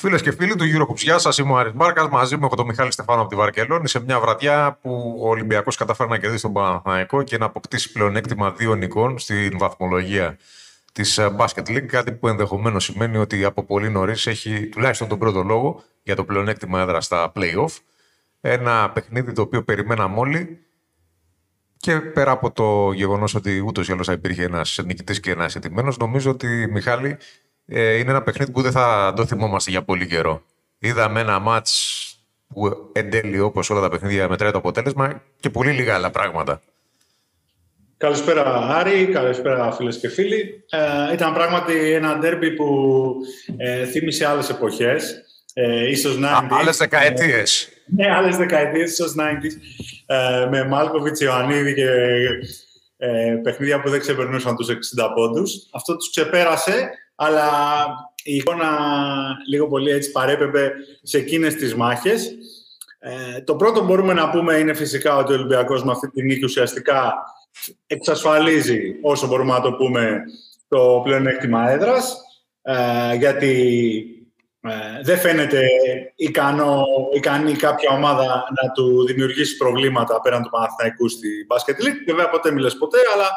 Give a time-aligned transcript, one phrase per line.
[0.00, 1.38] Φίλες και φίλοι του Eurocoups, γεια σας.
[1.38, 2.08] Είμαι ο Άρης Μάρκα.
[2.08, 5.76] Μαζί μου έχω τον Μιχάλη Στεφάνο από τη Βαρκελόνη σε μια βραδιά που ο Ολυμπιακός
[5.76, 10.38] καταφέρει να κερδίσει τον Παναθηναϊκό και να αποκτήσει πλεονέκτημα δύο νικών στην βαθμολογία
[10.92, 11.86] της ε, Basket League.
[11.86, 16.24] Κάτι που ενδεχομένως σημαίνει ότι από πολύ νωρίς έχει τουλάχιστον τον πρώτο λόγο για το
[16.24, 17.76] πλεονέκτημα έδρα στα playoff.
[18.40, 20.58] Ένα παιχνίδι το οποίο περιμέναμε όλοι
[21.76, 25.54] και πέρα από το γεγονός ότι ούτως ή άλλως θα υπήρχε ένας νικητής και ένας
[25.54, 27.16] ετοιμένο, νομίζω ότι Μιχάλη
[27.68, 30.42] ε, είναι ένα παιχνίδι που δεν θα το θυμόμαστε για πολύ καιρό.
[30.78, 31.66] Είδαμε ένα μάτ
[32.48, 36.62] που εν τέλει, όπως όλα τα παιχνίδια, μετράει το αποτέλεσμα και πολύ λίγα άλλα πράγματα.
[37.96, 40.64] Καλησπέρα Άρη, καλησπέρα φίλες και φίλοι.
[40.70, 42.66] Ε, ήταν πράγματι ένα ντέρμπι που
[43.56, 45.22] ε, θύμισε άλλες εποχές.
[45.52, 46.48] Ε, ίσως 90's.
[46.50, 47.68] Άλλες δεκαετίες.
[47.86, 49.52] Ναι, άλλες δεκαετίες, ίσως 90's.
[50.06, 51.88] Ε, με Μάλκοβιτς, Ιωαννίδη και
[52.96, 54.74] ε, παιχνίδια που δεν ξεπερνούσαν τους 60
[55.14, 55.68] πόντους.
[55.72, 57.50] Αυτό τους ξεπέρασε αλλά
[58.22, 58.70] η εικόνα
[59.48, 60.72] λίγο πολύ έτσι παρέπεπε
[61.02, 62.34] σε εκείνες τις μάχες.
[62.98, 66.22] Ε, το πρώτο που μπορούμε να πούμε είναι φυσικά ότι ο Ολυμπιακός με αυτή τη
[66.22, 67.14] νίκη ουσιαστικά
[67.86, 70.22] εξασφαλίζει, όσο μπορούμε να το πούμε,
[70.68, 72.16] το πλεονέκτημα έδρας,
[72.62, 74.04] ε, γιατί
[74.60, 75.68] ε, δεν φαίνεται
[76.16, 82.02] ικανό, ικανή κάποια ομάδα να του δημιουργήσει προβλήματα πέραν του Παναθηναϊκού στη Basket League.
[82.06, 83.30] Βέβαια, ποτέ μιλες ποτέ, αλλά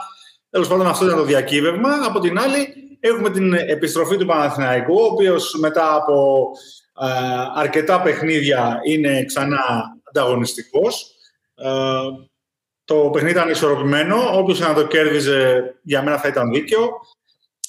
[0.51, 1.89] τέλος πάντων αυτό ήταν το διακύβευμα.
[2.05, 6.47] Από την άλλη, Έχουμε την επιστροφή του Παναθηναϊκού, ο οποίος μετά από
[7.01, 7.07] ε,
[7.55, 9.59] αρκετά παιχνίδια είναι ξανά
[10.03, 11.11] ανταγωνιστικός.
[11.55, 11.69] Ε,
[12.83, 14.37] το παιχνίδι ήταν ισορροπημένο.
[14.37, 16.89] Όποιος να το κέρδιζε, για μένα θα ήταν δίκαιο.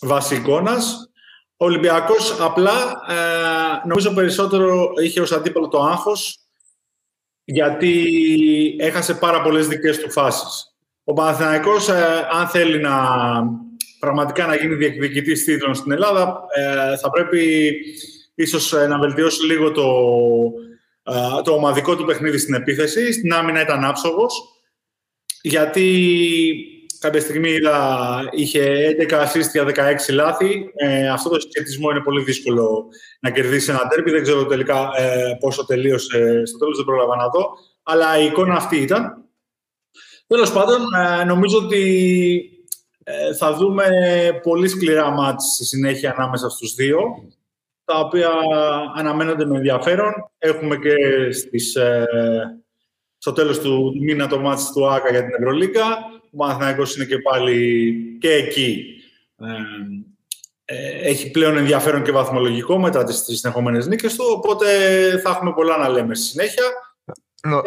[0.01, 1.11] Βασικόνας.
[1.57, 6.39] Ο Ολυμπιακός απλά, ε, νομίζω περισσότερο είχε ως αντίπαλο το άγχος,
[7.45, 8.07] γιατί
[8.79, 10.72] έχασε πάρα πολλές δικές του φάσεις.
[11.05, 11.89] Ο Παναθηναϊκός,
[12.31, 12.93] αν θέλει να
[13.99, 17.73] πραγματικά να γίνει διεκδικητής τίτλων στην Ελλάδα, ε, θα πρέπει
[18.35, 19.89] ίσως ε, να βελτιώσει λίγο το,
[21.03, 23.13] ε, το ομαδικό του παιχνίδι στην επίθεση.
[23.13, 24.43] Στην άμυνα ήταν άψογος,
[25.43, 25.87] γιατί
[26.99, 27.79] κάποια στιγμή είδα,
[28.31, 29.67] είχε 11 assist
[30.09, 30.71] 16 λάθη.
[30.75, 32.85] Ε, αυτό το σχετισμό είναι πολύ δύσκολο
[33.21, 34.11] να κερδίσει ένα τέρπι.
[34.11, 37.51] Δεν ξέρω τελικά ε, πόσο τελείωσε στο τέλος, δεν πρόλαβα να δω.
[37.83, 39.22] Αλλά η εικόνα αυτή ήταν.
[40.33, 40.81] Τέλος πάντων,
[41.27, 42.51] νομίζω ότι
[43.05, 43.87] ε, θα δούμε
[44.43, 47.01] πολύ σκληρά μάτς στη συνέχεια ανάμεσα στους δύο,
[47.85, 48.31] τα οποία
[48.97, 50.13] αναμένονται με ενδιαφέρον.
[50.39, 50.95] Έχουμε και
[51.33, 52.07] στις, ε,
[53.19, 55.85] στο τέλος του μήνα το μάτς του ΆΚΑ για την Ευρωλίγκα.
[56.33, 58.85] Ο Παναθηναϊκός είναι και πάλι και εκεί.
[60.65, 64.67] Ε, έχει πλέον ενδιαφέρον και βαθμολογικό μετά τις, τις συνεχόμενες νίκες του, οπότε
[65.23, 66.65] θα έχουμε πολλά να λέμε στη συνέχεια.
[67.49, 67.63] Νο,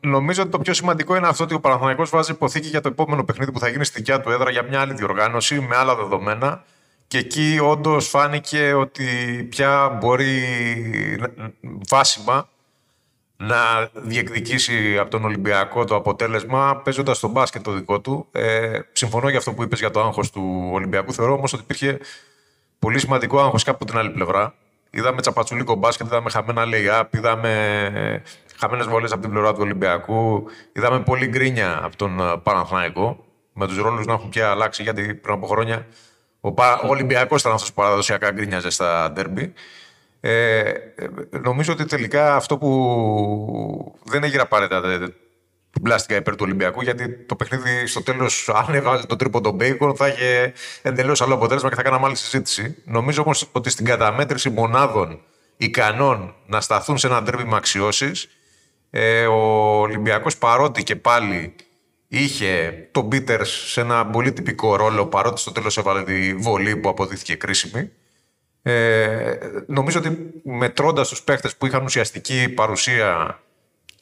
[0.00, 3.24] νομίζω ότι το πιο σημαντικό είναι αυτό ότι ο Παναθηναϊκός βάζει υποθήκη για το επόμενο
[3.24, 6.64] παιχνίδι που θα γίνει στη δικιά του έδρα για μια άλλη διοργάνωση με άλλα δεδομένα.
[7.06, 9.06] Και εκεί όντως φάνηκε ότι
[9.50, 10.42] πια μπορεί
[11.88, 12.48] βάσιμα
[13.36, 18.26] να διεκδικήσει από τον Ολυμπιακό το αποτέλεσμα παίζοντας τον μπάσκετ το δικό του.
[18.32, 21.12] Ε, συμφωνώ για αυτό που είπες για το άγχος του Ολυμπιακού.
[21.12, 21.98] Θεωρώ όμως ότι υπήρχε
[22.78, 24.54] πολύ σημαντικό άγχος και από την άλλη πλευρά.
[24.90, 28.22] Είδαμε τσαπατσουλίκο μπάσκετ, είδαμε χαμένα layup, είδαμε
[28.58, 30.44] χαμένες βολέ από την πλευρά του Ολυμπιακού.
[30.72, 33.24] Είδαμε πολύ γκρίνια από τον ε, Παναθηναϊκό.
[33.52, 35.86] Με τους ρόλους να έχουν πια αλλάξει γιατί πριν από χρόνια
[36.40, 36.80] ο, Πα...
[36.84, 39.52] ο Ολυμπιακός ήταν αυτός που παραδοσιακά γκρίνιαζε στα ντέρμπι.
[40.20, 40.74] Ε, ε,
[41.30, 44.80] νομίζω ότι τελικά αυτό που δεν έγινε απαραίτητα
[45.70, 49.54] την πλάστικα υπέρ του Ολυμπιακού, γιατί το παιχνίδι στο τέλος, αν έβαλε το τρίπο τον
[49.54, 50.52] Μπέικον, θα είχε
[50.82, 52.76] εντελώς άλλο αποτέλεσμα και θα κάναμε άλλη συζήτηση.
[52.84, 55.20] Νομίζω όμως ότι στην καταμέτρηση μονάδων
[55.56, 58.28] ικανών να σταθούν σε ένα ντέρμπι με αξιώσεις,
[58.90, 59.40] ε, ο
[59.80, 61.54] Ολυμπιακός παρότι και πάλι
[62.08, 66.88] είχε τον Πίτερ σε ένα πολύ τυπικό ρόλο, παρότι στο τέλος έβαλε τη βολή που
[66.88, 67.90] αποδείχθηκε κρίσιμη.
[68.62, 73.40] Ε, νομίζω ότι μετρώντας τους παίχτες που είχαν ουσιαστική παρουσία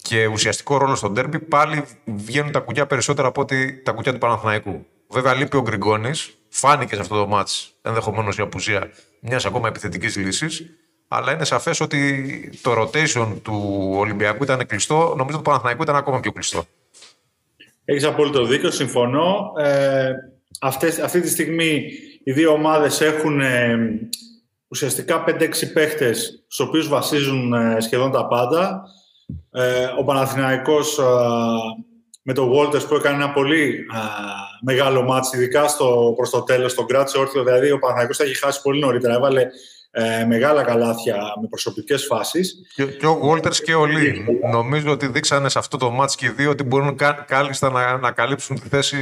[0.03, 4.19] και ουσιαστικό ρόλο στον τέρμπι, πάλι βγαίνουν τα κουκιά περισσότερα από ότι τα κουκιά του
[4.19, 4.87] Παναθηναϊκού.
[5.09, 6.39] Βέβαια, λείπει ο Γκριγκόνης.
[6.49, 7.49] Φάνηκε σε αυτό το μάτ
[7.83, 8.91] ενδεχομένως η απουσία
[9.21, 10.71] μιας ακόμα επιθετικής λύσης
[11.15, 14.95] αλλά είναι σαφές ότι το rotation του Ολυμπιακού ήταν κλειστό.
[14.95, 16.65] Νομίζω ότι το Παναθηναϊκού ήταν ακόμα πιο κλειστό.
[17.85, 19.53] Έχεις απόλυτο δίκιο, συμφωνώ.
[19.59, 20.11] Ε,
[20.61, 21.91] αυτές, αυτή τη στιγμή
[22.25, 23.79] οι δύο ομάδες έχουν ε,
[24.69, 28.83] ουσιαστικά 5-6 παίχτες στους οποίους βασίζουν ε, σχεδόν τα πάντα.
[29.51, 31.05] Ε, ο Παναθηναϊκός ε,
[32.23, 33.87] με τον Walters που έκανε ένα πολύ
[34.63, 38.39] μεγάλο μάτς, ειδικά στο, προς το τέλος, τον κράτησε όρθιο, δηλαδή ο Παναθηναϊκός θα έχει
[38.39, 39.15] χάσει πολύ νωρίτερα.
[39.15, 39.47] Έβαλε
[39.97, 42.67] ε, μεγάλα καλάθια με προσωπικές φάσεις.
[42.75, 44.25] Και, και ο Walters και ο Λί.
[44.53, 47.99] Νομίζω ότι δείξανε σε αυτό το μάτς και οι δύο ότι μπορούν κα, κάλλιστα να,
[47.99, 48.97] να καλύψουν τη θέση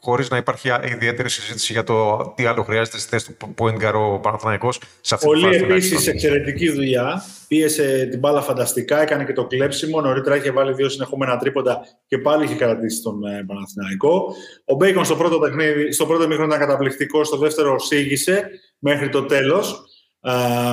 [0.00, 3.94] χωρίς να υπάρχει ιδιαίτερη συζήτηση για το τι άλλο χρειάζεται στη θέση του point guard
[3.94, 5.64] ο Παναθηναϊκός σε αυτή Πολύ τη φάση.
[5.64, 7.22] επίσης εξαιρετική δουλειά.
[7.48, 10.00] Πίεσε την μπάλα φανταστικά, έκανε και το κλέψιμο.
[10.00, 14.34] Νωρίτερα είχε βάλει δύο συνεχόμενα τρίποντα και πάλι είχε κρατήσει τον ε, Παναθηναϊκό.
[14.64, 18.50] Ο Μπέικον στο πρώτο, παιχνίδι, στο πρώτο μήχρονο ήταν καταπληκτικός, στο δεύτερο σήγησε
[18.88, 19.84] μέχρι το τέλος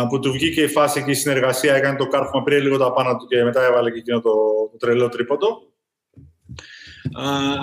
[0.10, 3.18] που του βγήκε η φάση και η συνεργασία, έκανε το κάρφωμα, πήρε λίγο τα πάνω
[3.18, 4.32] του και μετά έβαλε και εκείνο το,
[4.72, 5.48] το τρελό τρίποντο.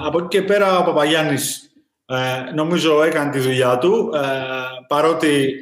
[0.05, 1.73] από εκεί και πέρα ο Παπαγιάννης
[2.06, 4.20] ε, νομίζω έκανε τη δουλειά του, ε,
[4.88, 5.55] παρότι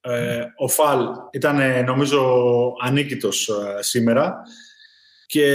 [0.00, 2.22] ε, ο Φαλ ήταν νομίζω
[2.80, 3.50] ανίκητος
[3.80, 4.42] σήμερα
[5.26, 5.46] και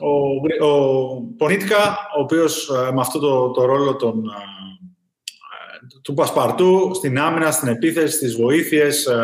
[0.00, 4.24] ο, ο Πονίτικα, ο οποίος με αυτό το, το ρόλο τον
[6.02, 9.14] του Πασπαρτού στην άμυνα, στην επίθεση, στις βοήθειες, ε,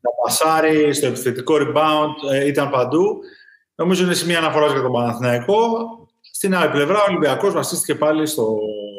[0.00, 3.20] να πασάρει, στο επιθετικό rebound, ε, ήταν παντού.
[3.74, 5.58] Νομίζω είναι σημεία αναφοράς για τον Παναθηναϊκό.
[6.20, 8.58] Στην άλλη πλευρά, ο Ολυμπιακός βασίστηκε πάλι στο,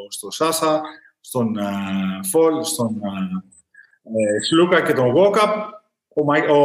[0.09, 0.81] στο Σάσα,
[1.21, 3.49] στον uh, Φολ, στον uh,
[4.49, 5.73] Σλούκα και τον Γόκαπ.
[6.13, 6.21] Ο,
[6.53, 6.59] ο,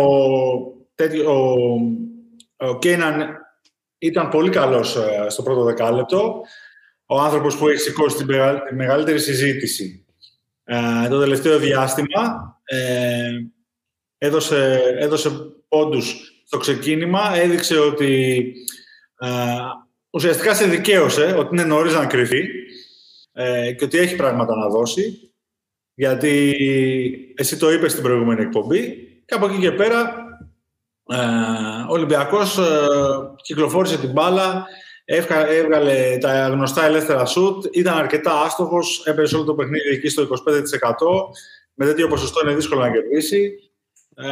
[1.27, 1.75] ο,
[2.57, 3.37] ο Κέιναν
[3.99, 4.99] ήταν πολύ καλός
[5.29, 6.43] στο πρώτο δεκάλεπτο
[7.13, 10.05] ο άνθρωπος που έχει σηκώσει τη μεγαλύτερη συζήτηση
[10.65, 12.61] ε, το τελευταίο διάστημα.
[12.65, 13.31] Ε,
[14.19, 15.31] έδωσε, έδωσε
[15.69, 18.45] πόντους στο ξεκίνημα, έδειξε ότι
[19.19, 19.29] ε,
[20.11, 22.45] ουσιαστικά σε δικαίωσε ότι είναι νωρίς να κρυφεί
[23.33, 25.33] ε, και ότι έχει πράγματα να δώσει,
[25.95, 26.57] γιατί
[27.37, 28.81] εσύ το είπες στην προηγούμενη εκπομπή
[29.27, 30.15] και από εκεί και πέρα
[31.07, 31.17] ε,
[31.89, 32.59] ο Ολυμπιακός
[33.43, 34.67] κυκλοφόρησε την μπάλα,
[35.05, 40.27] έβγαλε τα γνωστά ελεύθερα σουτ, ήταν αρκετά άστοχος, έπαιζε όλο το παιχνίδι εκεί στο 25%.
[41.75, 43.53] Με τέτοιο ποσοστό είναι δύσκολο να κερδίσει.
[44.17, 44.27] Ε,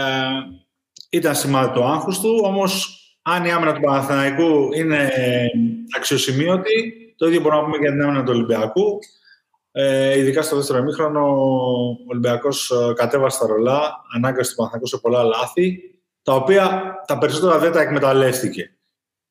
[1.10, 5.10] ήταν σημάδι του άγχους του, όμως αν η άμυνα του Παναθηναϊκού είναι
[5.96, 8.98] αξιοσημείωτη, το ίδιο μπορούμε να πούμε για την άμυνα του Ολυμπιακού.
[9.72, 14.98] Ε, ειδικά στο δεύτερο ημίχρονο, ο Ολυμπιακός ε, κατέβασε τα ρολά, ανάγκασε τον Παναθηναϊκό σε
[14.98, 15.80] πολλά λάθη,
[16.22, 18.77] τα οποία τα περισσότερα δεν τα εκμεταλλεύτηκε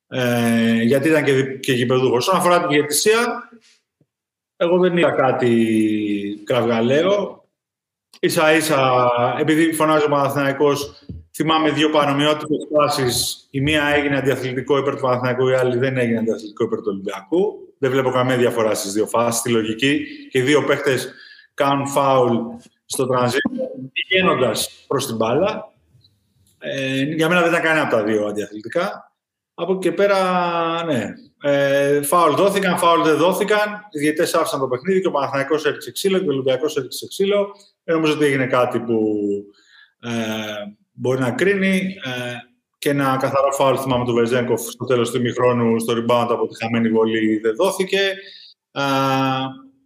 [0.10, 2.28] ε, γιατί ήταν και, και γηπεδούχος.
[2.28, 3.50] Όσον αφορά την διαιτησία,
[4.58, 7.46] εγώ δεν είδα κάτι κραυγαλαίο.
[8.20, 9.10] Ίσα ίσα,
[9.40, 13.48] επειδή φωνάζει ο Παναθηναϊκός, θυμάμαι δύο παρομοιότυπες φάσεις.
[13.52, 17.68] Η μία έγινε αντιαθλητικό υπέρ του Παναθηναϊκού, η άλλη δεν έγινε αντιαθλητικό υπέρ του Ολυμπιακού.
[17.80, 20.06] Δεν βλέπω καμία διαφορά στις δύο φάσεις, στη λογική.
[20.30, 21.14] Και οι δύο παίχτες
[21.54, 22.38] κάνουν φάουλ
[22.86, 25.72] στο transition, πηγαίνοντας προς την μπάλα.
[26.60, 29.07] Ε, για μένα δεν ήταν κανένα από τα δύο αντιαθλητικά.
[29.60, 30.20] Από εκεί και πέρα,
[30.86, 31.06] ναι.
[31.42, 33.88] Ε, φάουλ δόθηκαν, φάουλ δεν δόθηκαν.
[33.92, 37.52] Οι διαιτέ άφησαν το παιχνίδι και ο Παναθηναϊκός έριξε ξύλο και ο Ολυμπιακός έριξε ξύλο.
[37.84, 39.00] Δεν νομίζω ότι έγινε κάτι που
[40.00, 40.10] ε,
[40.92, 41.96] μπορεί να κρίνει.
[42.04, 42.36] Ε,
[42.78, 46.64] και ένα καθαρό φάουλ, θυμάμαι του Βεζέγκοφ στο τέλος του ημιχρόνου, στο rebound από τη
[46.64, 48.00] χαμένη βολή δεν δόθηκε.
[48.72, 48.82] Ε,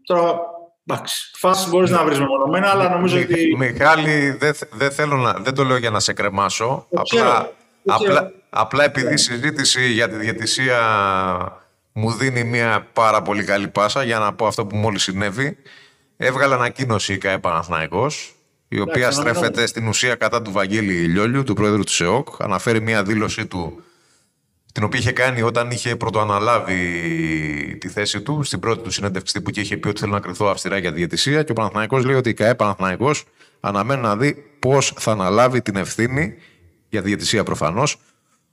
[0.04, 0.40] τώρα,
[0.86, 3.56] εντάξει, φάση μπορείς να βρεις μεμονωμένα, αλλά νομίζω ότι.
[3.58, 6.88] Μιχάλη, δεν, δεν, θέλω να, δεν το λέω για να σε κρεμάσω.
[6.94, 7.52] απλά,
[7.86, 10.80] απλά, Απλά επειδή η συζήτηση για τη διαιτησία
[11.92, 15.58] μου δίνει μια πάρα πολύ καλή πάσα για να πω αυτό που μόλις συνέβη.
[16.18, 18.36] Έβγαλε ανακοίνωση η ΚΑΕ Παναθηναϊκός,
[18.68, 22.28] η οποία στρέφεται στην ουσία κατά του Βαγγέλη Λιόλιου, του πρόεδρου του ΣΕΟΚ.
[22.40, 23.84] Αναφέρει μια δήλωσή του,
[24.72, 29.52] την οποία είχε κάνει όταν είχε πρωτοαναλάβει τη θέση του, στην πρώτη του συνέντευξη που
[29.56, 31.44] είχε πει ότι θέλω να κρυθώ αυστηρά για τη διαιτησία.
[31.44, 33.24] Και ο Παναθηναϊκός λέει ότι η ΚΑΕ Παναθηναϊκός
[33.60, 36.34] αναμένει να δει πώς θα αναλάβει την ευθύνη
[36.90, 37.98] για τη διαιτησία προφανώς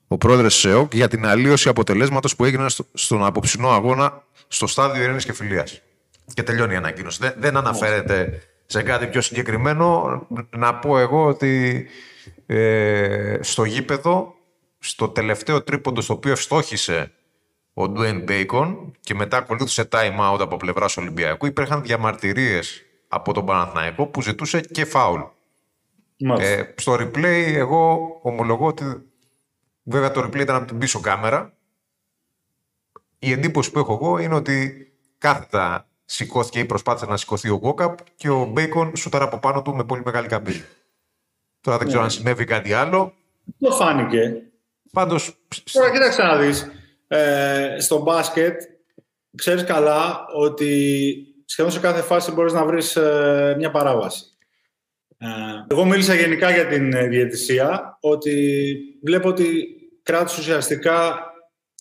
[0.09, 5.25] ο πρόεδρος ΣΕΟΚ για την αλλίωση αποτελέσματος που έγινε στον απόψινό αγώνα στο στάδιο Ειρήνης
[5.25, 5.81] και Φιλίας.
[6.35, 7.19] Και τελειώνει η ανακοίνωση.
[7.21, 10.27] Δεν, δεν αναφέρεται σε κάτι πιο συγκεκριμένο.
[10.51, 11.87] Να πω εγώ ότι
[12.47, 14.35] ε, στο γήπεδο,
[14.79, 17.13] στο τελευταίο τρίποντο στο οποίο ευστόχησε
[17.75, 23.47] ο Ντουέιν Μπέικον και μετά ακολούθησε time out από πλευράς Ολυμπιακού, υπήρχαν διαμαρτυρίες από τον
[23.47, 25.21] Παναθηναϊκό που ζητούσε και φάουλ.
[26.39, 28.85] Ε, στο replay, εγώ ομολογώ ότι
[29.91, 31.53] Βέβαια το replay ήταν από την πίσω κάμερα.
[33.19, 34.87] Η εντύπωση που έχω εγώ είναι ότι
[35.19, 39.75] κάθετα σηκώθηκε ή προσπάθησε να σηκωθεί ο Γκόκαπ και ο Μπέικον σούταρε από πάνω του
[39.75, 40.65] με πολύ μεγάλη καμπύλη.
[41.61, 42.13] Τώρα δεν ξέρω αν ναι.
[42.13, 43.15] συνέβη κάτι άλλο.
[43.59, 44.43] Το φάνηκε.
[44.93, 45.37] Πάντως...
[45.73, 46.71] Τώρα κοίταξε να δεις.
[47.09, 48.61] Ε, στο μπάσκετ
[49.37, 51.13] ξέρεις καλά ότι
[51.45, 54.25] σχεδόν σε κάθε φάση μπορείς να βρεις ε, μια παράβαση.
[55.19, 55.27] Ε,
[55.69, 59.78] εγώ μίλησα γενικά για την ε, διαιτησία, ότι βλέπω ότι
[60.09, 61.21] κράτησε ουσιαστικά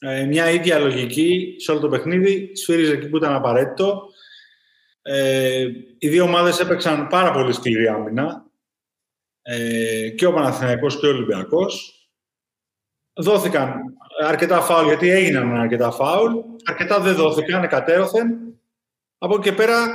[0.01, 4.01] ε, μια ίδια λογική σε όλο το παιχνίδι, σφύριζε εκεί που ήταν απαραίτητο.
[5.01, 5.65] Ε,
[5.97, 8.45] οι δύο ομάδες έπαιξαν πάρα πολύ σκληρή άμυνα.
[9.41, 12.01] Ε, και ο Παναθηναϊκός και ο Ολυμπιακός.
[13.13, 13.73] Δόθηκαν
[14.25, 16.33] αρκετά φάουλ, γιατί έγιναν αρκετά φάουλ.
[16.65, 18.27] Αρκετά δεν δόθηκαν, εκατέρωθεν.
[19.17, 19.87] Από εκεί και πέρα,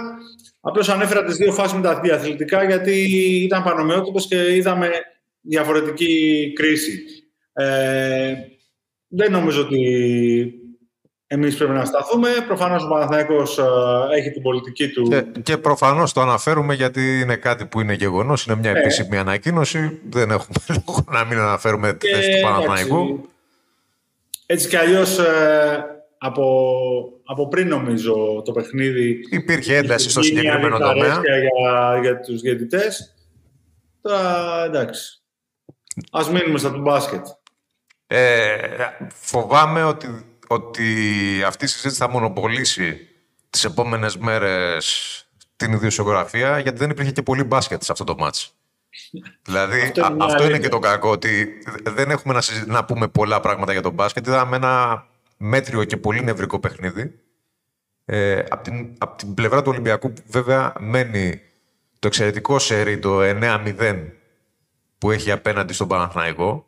[0.61, 2.93] απλώς ανέφερα τις δύο φάσεις με τα διαθλητικά, γιατί
[3.43, 4.91] ήταν πανομοιότυπος και είδαμε
[5.41, 7.22] διαφορετική κρίση.
[7.53, 8.35] Ε,
[9.09, 9.81] δεν νομίζω ότι
[11.27, 12.29] εμείς πρέπει να σταθούμε.
[12.47, 13.65] Προφανώς ο Παναθηναϊκός ε,
[14.17, 15.03] έχει την πολιτική του.
[15.09, 18.79] Και, και προφανώς το αναφέρουμε γιατί είναι κάτι που είναι γεγονός, είναι μια ε.
[18.79, 20.01] επίσημη ανακοίνωση.
[20.11, 23.29] Δεν έχουμε λόγο να μην αναφέρουμε τη θέση του Παναθηναϊκού.
[24.47, 25.85] Έτσι κι αλλιώς ε,
[26.19, 26.75] από,
[27.25, 29.21] από πριν νομίζω το παιχνίδι...
[29.31, 31.21] Υπήρχε ένταση στο συγκεκριμένο τομέα.
[31.21, 33.15] Για, για τους διαιτητές.
[34.01, 35.23] Τώρα εντάξει.
[36.11, 37.27] Ας μείνουμε στα του μπάσκετ.
[38.15, 38.77] Ε,
[39.15, 40.85] φοβάμαι ότι, ότι
[41.47, 43.09] αυτή η συζήτηση θα μονοπολίσει
[43.51, 45.17] τις επόμενες μέρες
[45.57, 48.55] την ιδιοσιογραφία, γιατί δεν υπήρχε και πολύ μπάσκετ σε αυτό το μάτς.
[49.43, 53.41] δηλαδή, αυτό είναι, αυτό είναι και το κακό, ότι δεν έχουμε να, να πούμε πολλά
[53.41, 54.27] πράγματα για τον μπάσκετ.
[54.27, 57.21] Είδαμε ένα μέτριο και πολύ νευρικό παιχνίδι.
[58.05, 61.41] Ε, από, την, από την πλευρά του Ολυμπιακού, βέβαια, μένει
[61.99, 64.09] το εξαιρετικό σερί, το 9-0,
[64.99, 66.67] που έχει απέναντι στον Παναθηναϊκό.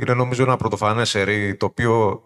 [0.00, 2.22] Είναι νομίζω ένα πρωτοφανές σερί το οποίο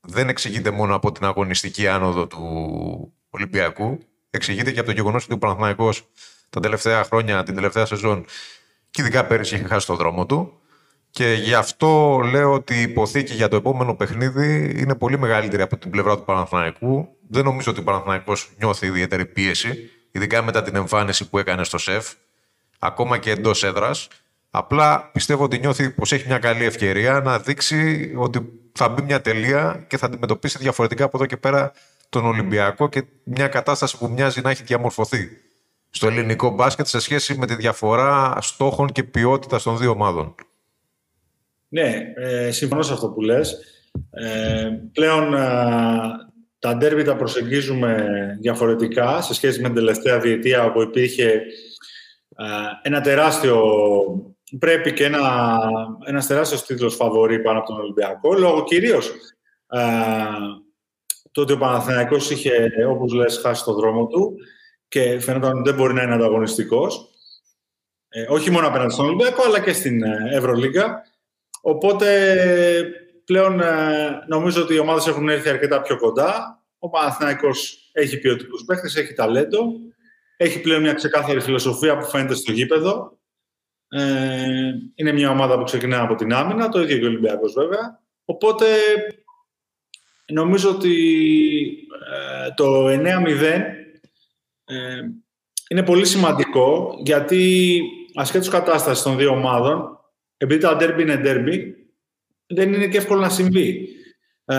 [0.00, 3.98] δεν εξηγείται μόνο από την αγωνιστική άνοδο του Ολυμπιακού.
[4.30, 6.08] Εξηγείται και από το γεγονός ότι ο Παναθηναϊκός
[6.50, 8.24] τα τελευταία χρόνια, την τελευταία σεζόν
[8.90, 10.52] και ειδικά πέρυσι είχε χάσει το δρόμο του.
[11.10, 15.76] Και γι' αυτό λέω ότι η υποθήκη για το επόμενο παιχνίδι είναι πολύ μεγαλύτερη από
[15.76, 17.08] την πλευρά του Παναθηναϊκού.
[17.28, 21.78] Δεν νομίζω ότι ο Παναθηναϊκός νιώθει ιδιαίτερη πίεση, ειδικά μετά την εμφάνιση που έκανε στο
[21.78, 22.12] ΣΕΦ,
[22.78, 24.08] ακόμα και εντός έδρας.
[24.50, 29.20] Απλά πιστεύω ότι νιώθει πως έχει μια καλή ευκαιρία να δείξει ότι θα μπει μια
[29.20, 31.72] τελεία και θα αντιμετωπίσει διαφορετικά από εδώ και πέρα
[32.08, 35.28] τον Ολυμπιακό και μια κατάσταση που μοιάζει να έχει διαμορφωθεί
[35.90, 40.34] στο ελληνικό μπάσκετ σε σχέση με τη διαφορά στόχων και ποιότητας των δύο ομάδων.
[41.68, 43.56] Ναι, ε, συμφωνώ σε αυτό που λες.
[44.10, 45.38] Ε, πλέον ε,
[46.58, 48.06] τα ντέρμπι τα προσεγγίζουμε
[48.40, 51.26] διαφορετικά σε σχέση με την τελευταία διετία όπου υπήρχε
[52.36, 52.44] ε,
[52.82, 53.62] ένα τεράστιο
[54.58, 55.58] πρέπει και ένα,
[56.04, 59.10] ένας τεράστιος τίτλος φαβορή πάνω από τον Ολυμπιακό, λόγω κυρίως
[59.66, 59.80] ε,
[61.32, 64.36] το ότι ο Παναθηναϊκός είχε, όπως λες, χάσει το δρόμο του
[64.88, 67.08] και φαίνονταν ότι δεν μπορεί να είναι ανταγωνιστικός.
[68.08, 71.02] Ε, όχι μόνο απέναντι στον Ολυμπιακό, αλλά και στην ε, Ευρωλίγκα.
[71.60, 72.34] Οπότε
[73.24, 76.62] πλέον ε, νομίζω ότι οι ομάδες έχουν έρθει αρκετά πιο κοντά.
[76.78, 79.72] Ο Παναθηναϊκός έχει ποιοτικούς παίχτες, έχει ταλέντο.
[80.36, 83.17] Έχει πλέον μια ξεκάθαρη φιλοσοφία που φαίνεται στο γήπεδο.
[83.88, 88.02] Ε, είναι μια ομάδα που ξεκινά από την άμυνα, το ίδιο και ο Ολυμπιακός βέβαια.
[88.24, 88.66] Οπότε
[90.32, 90.94] νομίζω ότι
[92.12, 92.98] ε, το 9-0
[94.64, 95.00] ε,
[95.68, 97.82] είναι πολύ σημαντικό γιατί
[98.14, 99.98] ασχέτως κατάστασης των δύο ομάδων,
[100.36, 101.76] επειδή τα ντέρμπι είναι ντέρμπι,
[102.46, 103.88] δεν είναι και εύκολο να συμβεί.
[104.44, 104.56] Ε,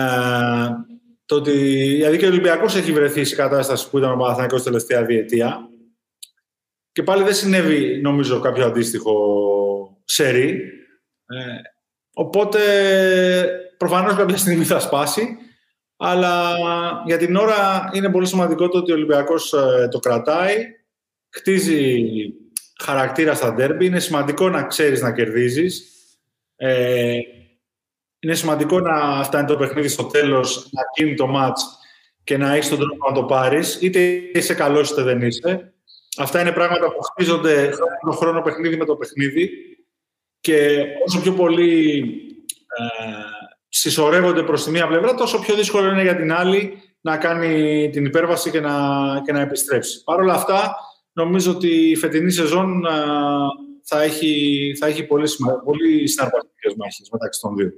[1.24, 1.52] το ότι,
[1.96, 5.69] δηλαδή και ο Ολυμπιακός έχει βρεθεί σε κατάσταση που ήταν ο Παναθηναϊκός τελευταία διετία
[7.00, 9.12] και πάλι δεν συνέβη, νομίζω, κάποιο αντίστοιχο
[10.04, 10.50] σερί.
[11.26, 11.60] Ε,
[12.14, 12.60] οπότε,
[13.76, 15.36] προφανώς κάποια στιγμή θα σπάσει.
[15.96, 16.56] Αλλά
[17.06, 20.66] για την ώρα είναι πολύ σημαντικό το ότι ο Ολυμπιακός ε, το κρατάει.
[21.30, 22.04] Χτίζει
[22.80, 23.86] χαρακτήρα στα ντέρμπι.
[23.86, 25.90] Είναι σημαντικό να ξέρεις να κερδίζεις.
[26.56, 27.18] Ε,
[28.20, 31.78] είναι σημαντικό να φτάνει το παιχνίδι στο τέλος, να κλείνει το μάτς
[32.24, 33.78] και να έχεις τον τρόπο να το πάρεις.
[33.80, 34.00] Είτε
[34.32, 35.74] είσαι καλός είτε δεν είσαι.
[36.16, 39.50] Αυτά είναι πράγματα που χτίζονται χρόνο χρόνο παιχνίδι με το παιχνίδι
[40.40, 41.98] και όσο πιο πολύ
[42.78, 42.84] ε,
[43.68, 48.04] συσσωρεύονται προς τη μία πλευρά, τόσο πιο δύσκολο είναι για την άλλη να κάνει την
[48.04, 48.76] υπέρβαση και να,
[49.24, 50.04] και να επιστρέψει.
[50.04, 50.74] Παρ' όλα αυτά,
[51.12, 52.90] νομίζω ότι η φετινή σεζόν ε,
[53.82, 55.28] θα έχει, θα έχει πολύ,
[55.64, 57.72] πολύ συναρπαστικές μάχες μεταξύ των δύο.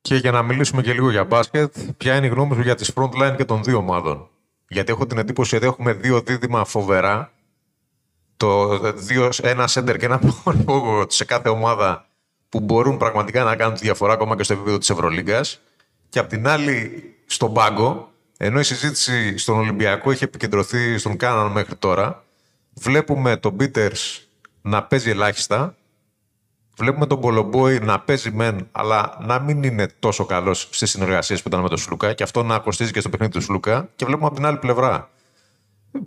[0.00, 2.92] Και για να μιλήσουμε και λίγο για μπάσκετ, ποια είναι η γνώμη σου για τις
[2.94, 4.28] front line και των δύο ομάδων;
[4.72, 7.32] Γιατί έχω την εντύπωση ότι έχουμε δύο δίδυμα φοβερά.
[8.36, 10.20] Το δύο, ένα center και ένα
[10.64, 12.06] πόγο σε κάθε ομάδα
[12.48, 15.60] που μπορούν πραγματικά να κάνουν τη διαφορά ακόμα και στο επίπεδο της Ευρωλίγκας.
[16.08, 21.50] Και απ' την άλλη, στον πάγκο, ενώ η συζήτηση στον Ολυμπιακό έχει επικεντρωθεί στον Κάναν
[21.50, 22.24] μέχρι τώρα,
[22.74, 24.28] βλέπουμε τον Πίτερς
[24.62, 25.76] να παίζει ελάχιστα
[26.82, 31.48] Βλέπουμε τον Κολομπόη να παίζει μεν, αλλά να μην είναι τόσο καλός στις συνεργασίες που
[31.48, 33.88] ήταν με τον Σλούκα και αυτό να κοστίζει και στο παιχνίδι του Σλούκα.
[33.96, 35.10] Και βλέπουμε από την άλλη πλευρά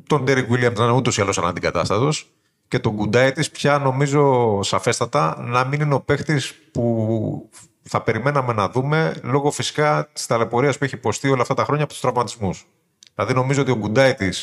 [0.08, 2.30] τον Ντέρικ Βίλιαμ να είναι ούτως ή άλλως αναντικατάστατος
[2.68, 7.50] και τον Γκουντάιτη πια νομίζω σαφέστατα να μην είναι ο παίχτης που
[7.82, 11.84] θα περιμέναμε να δούμε λόγω φυσικά της ταλαιπωρίας που έχει υποστεί όλα αυτά τα χρόνια
[11.84, 12.68] από τους τραυματισμούς.
[13.16, 14.34] Δηλαδή νομίζω ότι ο Γκουντάιτη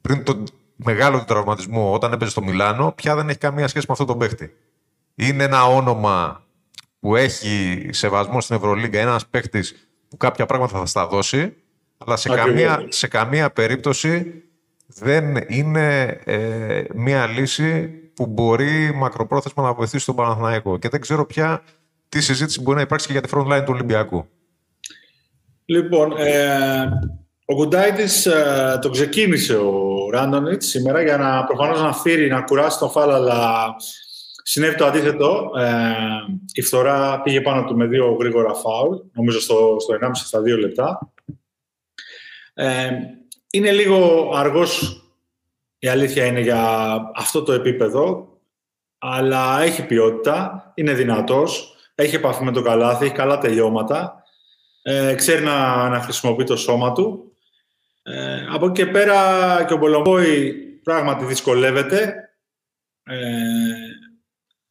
[0.00, 0.44] πριν τον
[0.76, 4.18] μεγάλο του τραυματισμό, όταν έπαιζε στο Μιλάνο, πια δεν έχει καμία σχέση με αυτό τον
[4.18, 4.54] παίχτη.
[5.20, 6.42] Είναι ένα όνομα
[7.00, 9.64] που έχει σεβασμό στην Ευρωλίγκα, ένας παίχτη
[10.08, 11.56] που κάποια πράγματα θα στα δώσει,
[11.98, 14.42] αλλά σε, καμία, σε καμία περίπτωση
[14.86, 20.78] δεν είναι ε, μία λύση που μπορεί μακροπρόθεσμα να βοηθήσει τον Παναθηναϊκό.
[20.78, 21.62] Και δεν ξέρω πια
[22.08, 24.28] τι συζήτηση μπορεί να υπάρξει και για τη front line του Ολυμπιακού.
[25.64, 26.88] Λοιπόν, ε,
[27.44, 32.78] ο Γκουντάιτης ε, το ξεκίνησε ο Ράντονιτς σήμερα για να προφανώς να φύρει, να κουράσει
[32.78, 33.74] τον Φάλ, αλλά
[34.48, 35.50] συνέβη το αντίθετο.
[35.58, 35.92] Ε,
[36.52, 40.58] η φθορά πήγε πάνω του με δύο γρήγορα φάουλ, νομίζω στο, στο 1,5 στα 2
[40.58, 41.12] λεπτά.
[42.54, 42.90] Ε,
[43.50, 45.02] είναι λίγο αργός,
[45.78, 46.62] η αλήθεια είναι, για
[47.14, 48.28] αυτό το επίπεδο,
[48.98, 54.22] αλλά έχει ποιότητα, είναι δυνατός, έχει επαφή με το καλάθι, έχει καλά τελειώματα,
[54.82, 57.32] ε, ξέρει να, να χρησιμοποιεί το σώμα του.
[58.02, 60.52] Ε, από εκεί και πέρα και ο Μπολομπόη
[60.82, 62.14] πράγματι δυσκολεύεται
[63.02, 63.77] ε,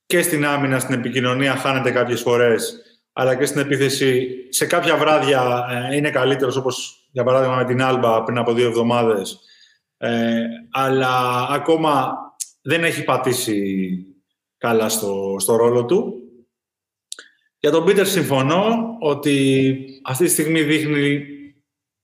[0.08, 2.82] και στην άμυνα, στην επικοινωνία χάνεται κάποιες φορές
[3.14, 7.82] αλλά και στην επίθεση σε κάποια βράδια ε, είναι καλύτερος όπως για παράδειγμα με την
[7.82, 9.40] Άλμπα πριν από δύο εβδομάδες
[9.98, 12.18] ε, αλλά ακόμα
[12.62, 13.90] δεν έχει πατήσει
[14.58, 16.14] καλά στο, στο ρόλο του.
[17.60, 21.26] Για τον Πίτερ συμφωνώ ότι αυτή τη στιγμή δείχνει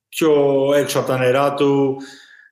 [0.10, 0.34] πιο
[0.74, 1.98] έξω από τα νερά του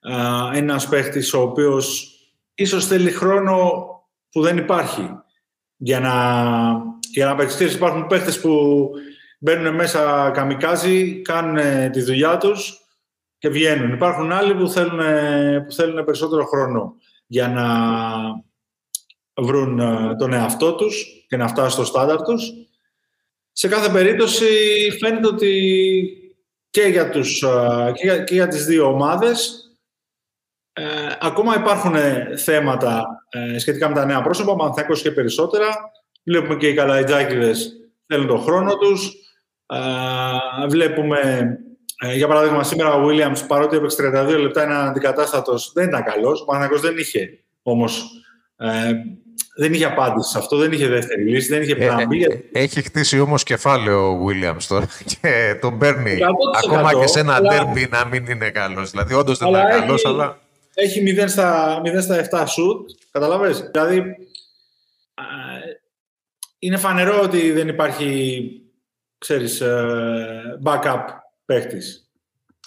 [0.01, 2.15] ε, ένας παίχτης ο οποίος
[2.55, 3.85] ίσως θέλει χρόνο
[4.31, 5.09] που δεν υπάρχει
[5.83, 6.13] για να,
[7.11, 7.65] για να παίξει.
[7.65, 8.89] Υπάρχουν παίχτες που
[9.39, 12.79] μπαίνουν μέσα καμικάζι, κάνουν τη δουλειά τους
[13.37, 13.93] και βγαίνουν.
[13.93, 14.99] Υπάρχουν άλλοι που θέλουν,
[15.65, 16.95] που θέλουν περισσότερο χρόνο
[17.27, 17.65] για να
[19.43, 22.51] βρουν ε, τον εαυτό τους και να φτάσουν στο στάνταρ τους.
[23.51, 24.47] Σε κάθε περίπτωση
[24.99, 25.53] φαίνεται ότι
[26.69, 29.65] και για, τους, ε, και για, και για τις δύο ομάδες
[30.81, 31.95] ε, ακόμα υπάρχουν
[32.37, 35.67] θέματα ε, σχετικά με τα νέα πρόσωπα, Παναθηναϊκός και περισσότερα.
[36.23, 37.71] Βλέπουμε και οι Καλαϊτζάκηδες
[38.07, 39.11] θέλουν τον χρόνο τους.
[39.65, 41.19] Ε, βλέπουμε,
[41.99, 46.41] ε, για παράδειγμα, σήμερα ο Williams, παρότι έπαιξε 32 λεπτά, είναι αντικατάστατος, δεν ήταν καλός.
[46.41, 48.21] Ο Παναθηναϊκός δεν είχε όμως
[48.57, 48.91] ε,
[49.55, 52.05] δεν είχε απάντηση σε αυτό, δεν είχε δεύτερη λύση, δεν είχε plan
[52.51, 56.19] ε, έχει χτίσει όμως κεφάλαιο ο Williams τώρα και τον παίρνει
[56.63, 57.73] ακόμα και σε ένα αλλά...
[57.89, 58.91] να μην είναι καλός.
[58.91, 60.40] Δηλαδή, όντως δεν είναι καλός, αλλά
[60.73, 63.69] έχει 0 στα, 0 στα 7 σουτ, καταλαβες.
[63.71, 64.15] Δηλαδή,
[66.59, 68.51] είναι φανερό ότι δεν υπάρχει,
[69.17, 71.05] ξέρεις, ε, backup
[71.45, 72.11] παίχτης.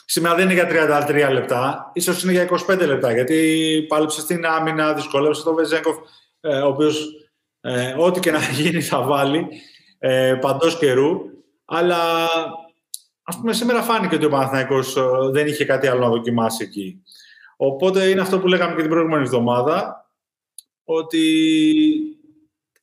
[0.04, 4.92] Σήμερα δεν είναι για 33 λεπτά, ίσως είναι για 25 λεπτά, γιατί πάλεψε στην άμυνα,
[4.92, 5.96] δυσκολεύσε τον Βεζέγκοφ,
[6.40, 7.08] ε, ο οποίος
[7.60, 9.46] ε, ό,τι και να γίνει θα βάλει
[9.98, 11.20] ε, παντός καιρού.
[11.64, 12.28] Αλλά
[13.22, 14.96] ας πούμε σήμερα φάνηκε ότι ο Παναθηναϊκός
[15.30, 17.02] δεν είχε κάτι άλλο να δοκιμάσει εκεί.
[17.56, 20.08] Οπότε είναι αυτό που λέγαμε και την προηγούμενη εβδομάδα,
[20.84, 21.22] ότι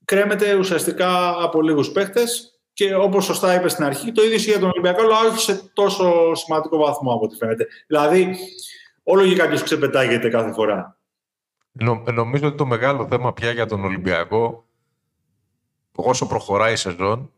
[0.05, 4.69] κρέμεται ουσιαστικά από λίγους παίχτες και όπως σωστά είπες στην αρχή, το ίδιο για τον
[4.69, 7.67] Ολυμπιακό, αλλά όχι σε τόσο σημαντικό βαθμό από ό,τι φαίνεται.
[7.87, 8.35] Δηλαδή,
[9.03, 10.97] όλο και κάποιος ξεπετάγεται κάθε φορά.
[12.13, 14.65] νομίζω ότι το μεγάλο θέμα πια για τον Ολυμπιακό,
[15.95, 17.31] όσο προχωράει η σεζόν,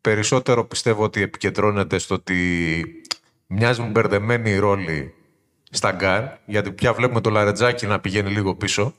[0.00, 2.84] περισσότερο πιστεύω ότι επικεντρώνεται στο ότι
[3.46, 5.14] μοιάζουν μπερδεμένοι οι ρόλοι
[5.76, 8.94] στα γκάρ, γιατί πια βλέπουμε το Λαρεντζάκη να πηγαίνει λίγο πίσω.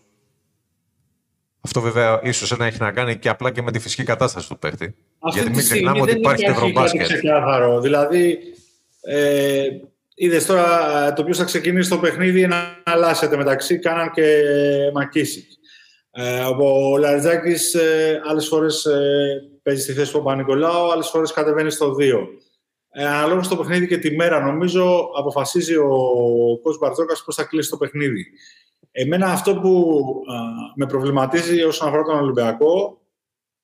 [1.61, 4.59] Αυτό βέβαια ίσως να έχει να κάνει και απλά και με τη φυσική κατάσταση του
[4.59, 4.95] παίχτη.
[5.19, 7.01] Αυτή γιατί μην ξεχνάμε ότι υπάρχει το ευρωμπάσκετ.
[7.01, 7.79] ξεκάθαρο.
[7.79, 8.39] Δηλαδή,
[9.01, 9.67] ε,
[10.15, 14.43] είδες τώρα ε, το οποίο θα ξεκινήσει το παιχνίδι να αλλάσετε μεταξύ Κάναν και
[14.93, 15.51] Μακίσικ.
[16.11, 21.71] Ε, ο Λαρετζάκης ε, άλλες φορές ε, παίζει στη θέση του Παπα-Νικολάου, άλλες φορές κατεβαίνει
[21.71, 22.03] στο 2
[22.99, 26.77] ε, αναλόγω στο παιχνίδι και τη μέρα, νομίζω, αποφασίζει ο κ.
[26.79, 28.25] Μπαρτζόκας πώς θα κλείσει το παιχνίδι.
[28.91, 30.01] Εμένα αυτό που
[30.75, 33.01] με προβληματίζει όσον αφορά τον Ολυμπιακό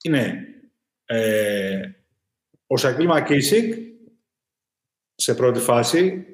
[0.04, 0.48] είναι
[1.06, 1.82] ε,
[2.68, 3.74] ο Σακίλ Μακίσικ
[5.16, 6.26] σε πρώτη φάση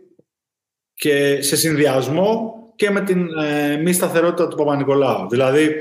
[0.94, 5.30] και σε συνδυασμό και με την ε, μη σταθερότητα του Παπα-Νικολάου.
[5.30, 5.76] Δηλαδή,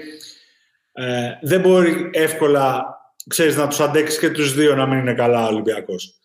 [0.93, 2.97] ε, δεν μπορεί εύκολα
[3.29, 6.19] ξέρεις, να τους αντέξεις και τους δύο να μην είναι καλά ο Ολυμπιακός.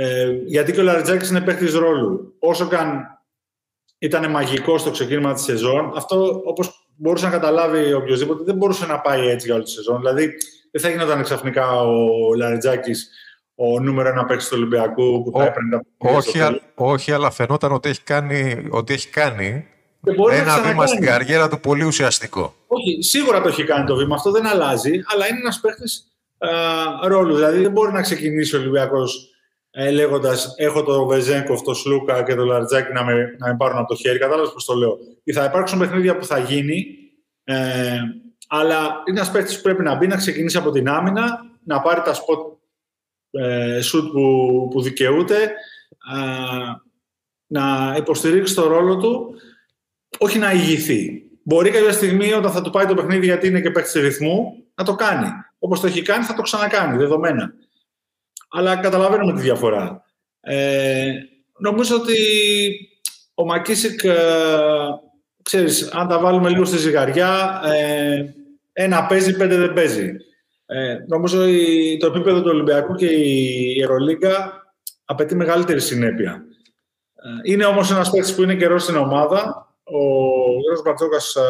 [0.00, 2.36] Ε, γιατί και ο Λαριτζάκης είναι παίχτη ρόλου.
[2.38, 3.02] Όσο καν
[3.98, 9.00] ήταν μαγικό στο ξεκίνημα της σεζόν, αυτό όπως μπορούσε να καταλάβει οποιοδήποτε, δεν μπορούσε να
[9.00, 9.98] πάει έτσι για όλη τη σεζόν.
[9.98, 10.32] Δηλαδή,
[10.70, 13.10] δεν θα γινόταν ξαφνικά ο Λαριτζάκης
[13.54, 17.72] ο νούμερο ένα παίκτης του Ολυμπιακού που θα έπαιρνε τα όχι, α, όχι, αλλά φαινόταν
[17.72, 19.66] ότι έχει κάνει, ότι έχει κάνει
[20.30, 22.54] ένα βήμα στην καριέρα του πολύ ουσιαστικό.
[22.66, 26.06] Όχι, σίγουρα το έχει κάνει το βήμα, αυτό δεν αλλάζει, αλλά είναι ένας παίκτης
[27.04, 27.34] ρόλου.
[27.34, 29.32] Δηλαδή, δεν μπορεί να ξεκινήσει ο Ολυμπιακός
[29.80, 33.78] ε, λέγοντας έχω το Βεζέγκοφ, το Σλούκα και το Λαρτζάκι να με, να με πάρουν
[33.78, 34.18] από το χέρι.
[34.18, 34.98] Κατάλαβες πώς το λέω.
[35.34, 36.86] Θα υπάρξουν παιχνίδια που θα γίνει,
[37.44, 37.98] ε,
[38.48, 42.00] αλλά είναι ένας παίκτης που πρέπει να μπει, να ξεκινήσει από την άμυνα, να πάρει
[42.04, 42.38] τα σποτ
[43.30, 46.72] ε, σουτ που, που δικαιούται, ε,
[47.46, 49.34] να υποστηρίξει το ρόλο του,
[50.18, 51.22] όχι να ηγηθεί.
[51.42, 54.84] Μπορεί κάποια στιγμή όταν θα του πάει το παιχνίδι γιατί είναι και παίκτης ρυθμού, να
[54.84, 55.28] το κάνει.
[55.58, 57.52] Όπως το έχει κάνει, θα το ξανακάνει, δεδομένα
[58.48, 60.04] αλλά καταλαβαίνουμε τη διαφορά.
[60.40, 61.12] Ε,
[61.58, 62.16] νομίζω ότι
[63.34, 64.16] ο Μακίσικ, ε,
[65.42, 68.24] ξέρεις, αν τα βάλουμε λίγο στη ζυγαριά, ε,
[68.72, 70.16] ένα παίζει, πέντε δεν παίζει.
[70.66, 74.62] Ε, νομίζω η, το επίπεδο του Ολυμπιακού και η Ευρωλίγκα
[75.04, 76.44] απαιτεί μεγαλύτερη συνέπεια.
[77.14, 79.66] Ε, είναι όμως ένας παίκτης που είναι καιρός στην ομάδα.
[79.84, 79.98] Ο
[80.60, 81.40] Γιώργος Μπαρτζόκας ε,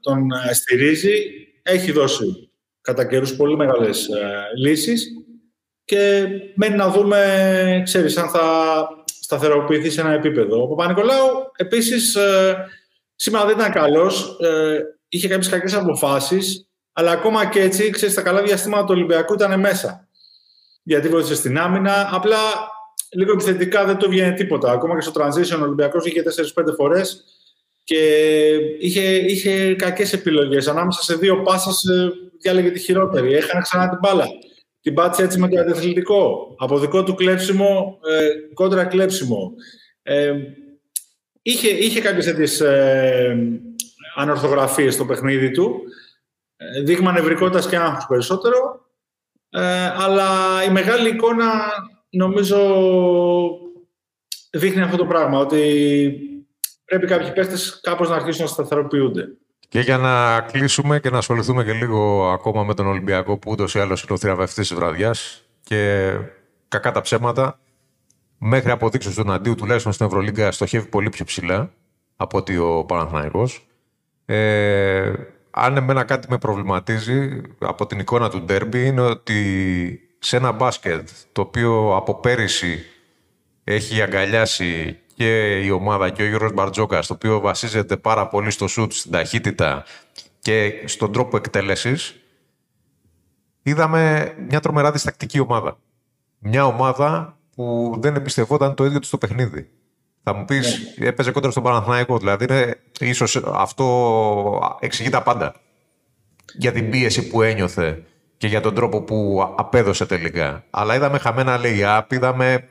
[0.00, 1.22] τον στηρίζει.
[1.62, 4.08] Έχει δώσει κατά καιρούς πολύ μεγάλες
[4.56, 5.06] λύσεις
[5.84, 8.86] και μένει να δούμε, ξέρεις, αν θα
[9.20, 10.62] σταθεροποιηθείς σε ένα επίπεδο.
[10.62, 12.56] Ο Παπα-Νικολάου, επίσης, ε,
[13.14, 18.22] σήμερα δεν ήταν καλός, ε, είχε κάποιες κακές αποφάσεις, αλλά ακόμα και έτσι, ξέρεις, τα
[18.22, 20.08] καλά διαστήματα του Ολυμπιακού ήταν μέσα.
[20.82, 22.38] Γιατί βοήθησε στην άμυνα, απλά
[23.12, 24.72] λίγο επιθετικά δεν το βγαίνει τίποτα.
[24.72, 27.24] Ακόμα και στο transition ο Ολυμπιακός είχε 4-5 φορές
[27.84, 27.98] και
[28.80, 30.68] είχε, είχε κακές επιλογές.
[30.68, 33.34] Ανάμεσα σε δύο πάσες ε, διάλεγε τη χειρότερη.
[33.34, 34.26] Έχανε ξανά την μπάλα
[34.82, 36.54] την πάτησε έτσι με το αντιαθλητικό.
[36.58, 39.52] Από δικό του κλέψιμο, ε, κόντρα κλέψιμο.
[40.02, 40.34] Ε,
[41.42, 43.36] είχε, είχε κάποιες τέτοιες ε,
[44.14, 45.82] ανορθογραφίες στο παιχνίδι του.
[46.56, 48.86] Ε, δείγμα νευρικότητας και άγχος περισσότερο.
[49.50, 50.28] Ε, αλλά
[50.68, 51.50] η μεγάλη εικόνα
[52.10, 52.58] νομίζω
[54.50, 56.12] δείχνει αυτό το πράγμα, ότι
[56.84, 59.28] πρέπει κάποιοι παίχτες κάπως να αρχίσουν να σταθεροποιούνται.
[59.72, 63.74] Και για να κλείσουμε και να ασχοληθούμε και λίγο ακόμα με τον Ολυμπιακό που ούτως
[63.74, 66.12] ή άλλως είναι ο θηραπευτή της βραδιάς και
[66.68, 67.58] κακά τα ψέματα,
[68.38, 71.72] μέχρι αποδείξεις του αντίου τουλάχιστον στην Ευρωλίγκα στοχεύει πολύ πιο ψηλά
[72.16, 73.66] από ότι ο Παναθηναϊκός.
[74.24, 75.12] Ε,
[75.50, 81.08] αν εμένα κάτι με προβληματίζει από την εικόνα του ντέρμπι είναι ότι σε ένα μπάσκετ
[81.32, 82.84] το οποίο από πέρυσι
[83.64, 88.68] έχει αγκαλιάσει και η ομάδα και ο Γιώργος Μπαρτζόκας, το οποίο βασίζεται πάρα πολύ στο
[88.68, 89.84] σουτ, στην ταχύτητα
[90.38, 92.20] και στον τρόπο εκτέλεσης,
[93.62, 95.78] είδαμε μια τρομερά διστακτική ομάδα.
[96.38, 99.68] Μια ομάδα που δεν εμπιστευόταν το ίδιο του στο παιχνίδι.
[100.22, 101.06] Θα μου πεις, ναι.
[101.06, 105.54] έπαιζε κόντρα στον Παναθηναϊκό, δηλαδή είναι, ίσως αυτό εξηγεί τα πάντα.
[106.52, 108.02] Για την πίεση που ένιωθε
[108.36, 110.64] και για τον τρόπο που απέδωσε τελικά.
[110.70, 112.68] Αλλά είδαμε χαμένα λέει είδαμε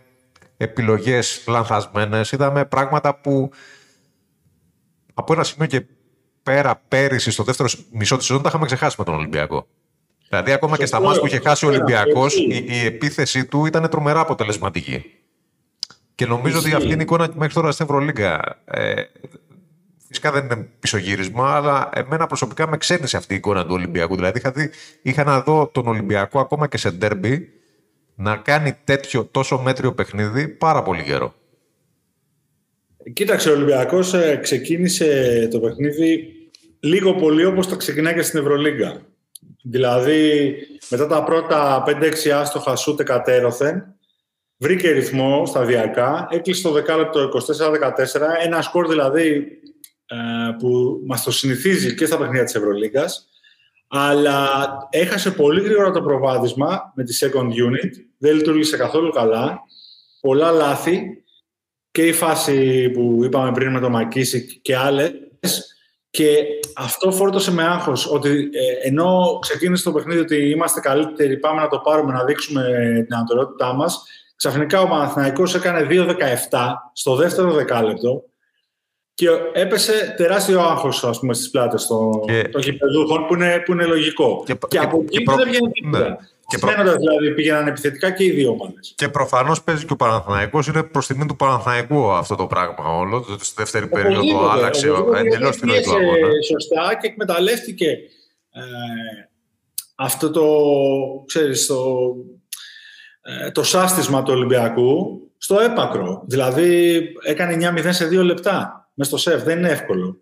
[0.62, 3.52] επιλογές λανθασμένες, είδαμε πράγματα που
[5.14, 5.86] από ένα σημείο και
[6.44, 9.68] πέρα πέρυσι στο δεύτερο μισό της σεζόν τα είχαμε ξεχάσει με τον Ολυμπιακό.
[10.30, 13.90] Δηλαδή, ακόμα και στα μάτια που είχε χάσει ο Ολυμπιακός, η, η, επίθεση του ήταν
[13.90, 15.04] τρομερά αποτελεσματική.
[16.16, 18.62] Και νομίζω ότι αυτή είναι η εικόνα μέχρι τώρα στην Ευρωλίγκα.
[18.66, 18.94] Ε,
[20.08, 24.16] φυσικά δεν είναι πισωγύρισμα, αλλά εμένα προσωπικά με ξένησε αυτή η εικόνα του Ολυμπιακού.
[24.16, 24.70] Δηλαδή, είχα, δει,
[25.02, 27.61] είχα να δω τον Ολυμπιακό ακόμα και σε ντέρμπι
[28.22, 31.34] να κάνει τέτοιο τόσο μέτριο παιχνίδι πάρα πολύ καιρό.
[33.14, 36.34] Κοίταξε, ο Ολυμπιακός ε, ξεκίνησε το παιχνίδι
[36.80, 39.02] λίγο πολύ όπως το ξεκινάει και στην Ευρωλίγκα.
[39.64, 40.54] Δηλαδή,
[40.90, 43.96] μετά τα πρώτα 5-6 άστοχα σούτε κατέρωθεν,
[44.58, 49.48] βρήκε ρυθμό σταδιακά, έκλεισε το δεκάλεπτο 24-14, ένα σκορ δηλαδή
[50.06, 50.16] ε,
[50.60, 53.30] που μας το συνηθίζει και στα παιχνίδια της Ευρωλίγκας,
[53.88, 54.48] αλλά
[54.90, 59.60] έχασε πολύ γρήγορα το προβάδισμα με τη second unit, δεν λειτουργήσε καθόλου καλά,
[60.20, 61.24] πολλά λάθη
[61.92, 65.12] και η φάση που είπαμε πριν με το Μακίσικ και άλλες
[66.10, 66.44] και
[66.76, 71.68] αυτό φόρτωσε με άγχος ότι ε, ενώ ξεκίνησε το παιχνίδι ότι είμαστε καλύτεροι, πάμε να
[71.68, 72.64] το πάρουμε, να δείξουμε
[73.06, 74.04] την ανατολότητά μας,
[74.36, 76.16] ξαφνικά ο Παναθηναϊκός έκανε 2-17
[76.94, 78.24] στο δεύτερο δεκάλεπτο
[79.14, 82.50] και έπεσε τεράστιο άγχος στις πλάτες των και...
[82.58, 84.44] γηπεδούχων που είναι, που είναι λογικό.
[84.46, 85.36] Και, και από εκεί προ...
[85.36, 86.10] δεν βγαίνει τίποτα.
[86.10, 86.16] Ναι.
[86.52, 86.98] Και προ...
[86.98, 88.94] δηλαδή πήγαιναν επιθετικά και οι δύο ομάδες.
[88.96, 90.68] Και προφανώς παίζει και ο Παναθηναϊκός.
[90.68, 93.26] Είναι προς τιμή του Παναθηναϊκού αυτό το πράγμα όλο.
[93.40, 96.28] Στη δεύτερη περίοδο άλλαξε εντελώς την ροή του αγώνα.
[96.50, 97.90] Σωστά και εκμεταλλεύτηκε
[98.52, 98.62] ε,
[99.96, 100.46] αυτό το,
[101.26, 101.86] ξέρεις, το,
[103.22, 106.24] ε, το σάστισμα του Ολυμπιακού στο έπακρο.
[106.28, 109.44] Δηλαδή έκανε 9-0 σε δύο λεπτά μες στο σεφ.
[109.44, 110.22] Δεν είναι εύκολο.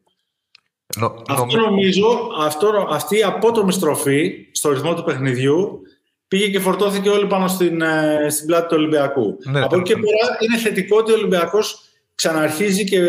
[1.28, 5.82] αυτό νομίζω, αυτό, αυτή η απότομη στροφή στο ρυθμό του παιχνιδιού
[6.30, 9.38] πήγε και φορτώθηκε όλοι πάνω στην, ε, στην πλάτη του Ολυμπιακού.
[9.44, 11.82] Ναι, Από εκεί και πέρα είναι θετικό ότι ο Ολυμπιακός
[12.16, 13.00] ξαναρχίζει και,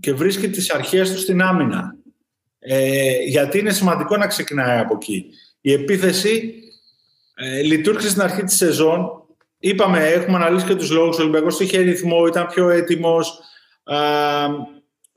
[0.00, 1.96] και βρίσκει τις αρχές του στην άμυνα.
[2.58, 5.26] Ε, γιατί είναι σημαντικό να ξεκινάει από εκεί.
[5.60, 6.54] Η επίθεση
[7.34, 9.08] ε, λειτουργήσε στην αρχή της σεζόν
[9.58, 11.18] είπαμε, έχουμε αναλύσει και τους λόγους.
[11.18, 13.40] Ο Ολυμπιακός είχε ρυθμό, ήταν πιο έτοιμος,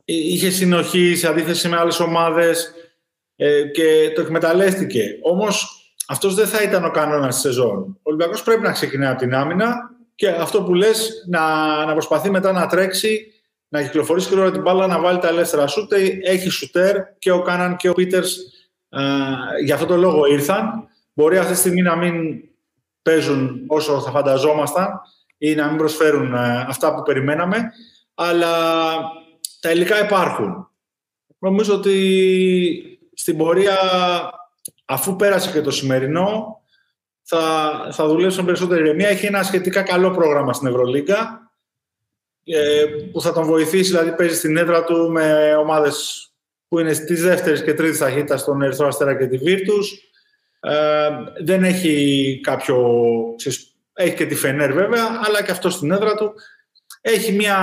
[0.06, 2.74] είχε συνοχή σε αντίθεση με άλλες ομάδες
[3.36, 5.04] ε, και το εκμεταλλεύτηκε.
[5.22, 5.78] Όμως
[6.08, 7.78] αυτός δεν θα ήταν ο κανόνας της σεζόν.
[7.78, 11.42] Ο Ολυμπιακός πρέπει να ξεκινάει από την άμυνα και αυτό που λες να,
[11.86, 13.32] να προσπαθεί μετά να τρέξει,
[13.68, 15.92] να κυκλοφορήσει γρήγορα την μπάλα, να βάλει τα ελεύθερα σούτ.
[16.24, 18.38] Έχει σουτέρ και ο Κάναν και ο Πίτερς
[19.64, 20.88] για αυτό το λόγο ήρθαν.
[21.14, 22.44] Μπορεί αυτή τη στιγμή να μην
[23.02, 25.02] παίζουν όσο θα φανταζόμασταν
[25.38, 27.72] ή να μην προσφέρουν ε, αυτά που περιμέναμε,
[28.14, 28.54] αλλά
[29.60, 30.70] τα υλικά υπάρχουν.
[31.38, 33.78] Νομίζω ότι στην πορεία,
[34.88, 36.62] αφού πέρασε και το σημερινό,
[37.24, 39.08] θα, θα δουλέψουν περισσότερη ηρεμία.
[39.08, 41.52] Έχει ένα σχετικά καλό πρόγραμμα στην Ευρωλίγκα,
[42.44, 46.28] ε, που θα τον βοηθήσει, δηλαδή παίζει στην έδρα του με ομάδες
[46.68, 49.92] που είναι στις δεύτερες και τρίτης ταχύτητας στον Ερυθρό Αστέρα και τη Βίρτους.
[50.60, 51.10] Ε,
[51.44, 52.78] δεν έχει κάποιο...
[53.94, 56.34] Έχει και τη Φενέρ βέβαια, αλλά και αυτό στην έδρα του.
[57.02, 57.58] Έχει μια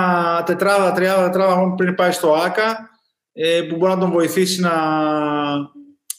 [0.47, 2.91] τετράδα, τριάδα, τετράδα πριν πάει στο ΆΚΑ
[3.33, 4.73] ε, που μπορεί να τον βοηθήσει να,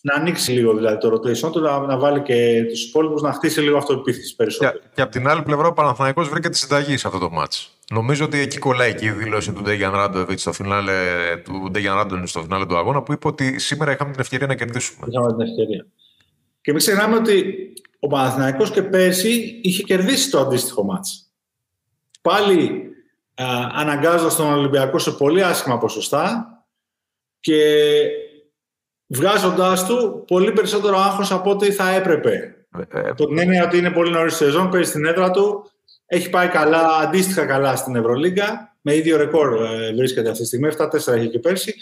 [0.05, 3.61] να ανοίξει λίγο δηλαδή, το rotation του, να, να βάλει και τους υπόλοιπους να χτίσει
[3.61, 4.79] λίγο αυτοεπίθεση περισσότερο.
[4.79, 7.77] Και, και από την άλλη πλευρά ο Παναθηναϊκός βρήκε τη συνταγή σε αυτό το μάτς.
[7.91, 10.93] Νομίζω ότι εκεί κολλάει και η δήλωση του Ντέγιαν Ράντοβιτς στο φινάλε
[11.43, 14.55] του Ντέγιαν Ράντοβιτς στο φινάλε του αγώνα που είπε ότι σήμερα είχαμε την ευκαιρία να
[14.55, 15.07] κερδίσουμε.
[15.09, 15.85] Είχαμε την ευκαιρία.
[16.61, 17.55] Και μην ξεχνάμε ότι
[17.99, 21.31] ο Παναθηναϊκός και πέρσι είχε κερδίσει το αντίστοιχο μάτς.
[22.21, 22.89] Πάλι
[23.73, 26.49] αναγκάζοντας τον Ολυμπιακό σε πολύ άσχημα ποσοστά
[27.39, 27.61] και
[29.07, 32.55] βγάζοντάς του πολύ περισσότερο άγχος από ό,τι θα έπρεπε.
[32.93, 35.71] Ε, ε, το την έννοια ότι είναι πολύ νωρίς σεζόν, παίζει στην έδρα του,
[36.05, 40.69] έχει πάει καλά, αντίστοιχα καλά στην Ευρωλίγκα, με ίδιο ρεκόρ ε, βρίσκεται αυτή τη στιγμή,
[40.77, 41.75] 7-4 έχει και πέρσι.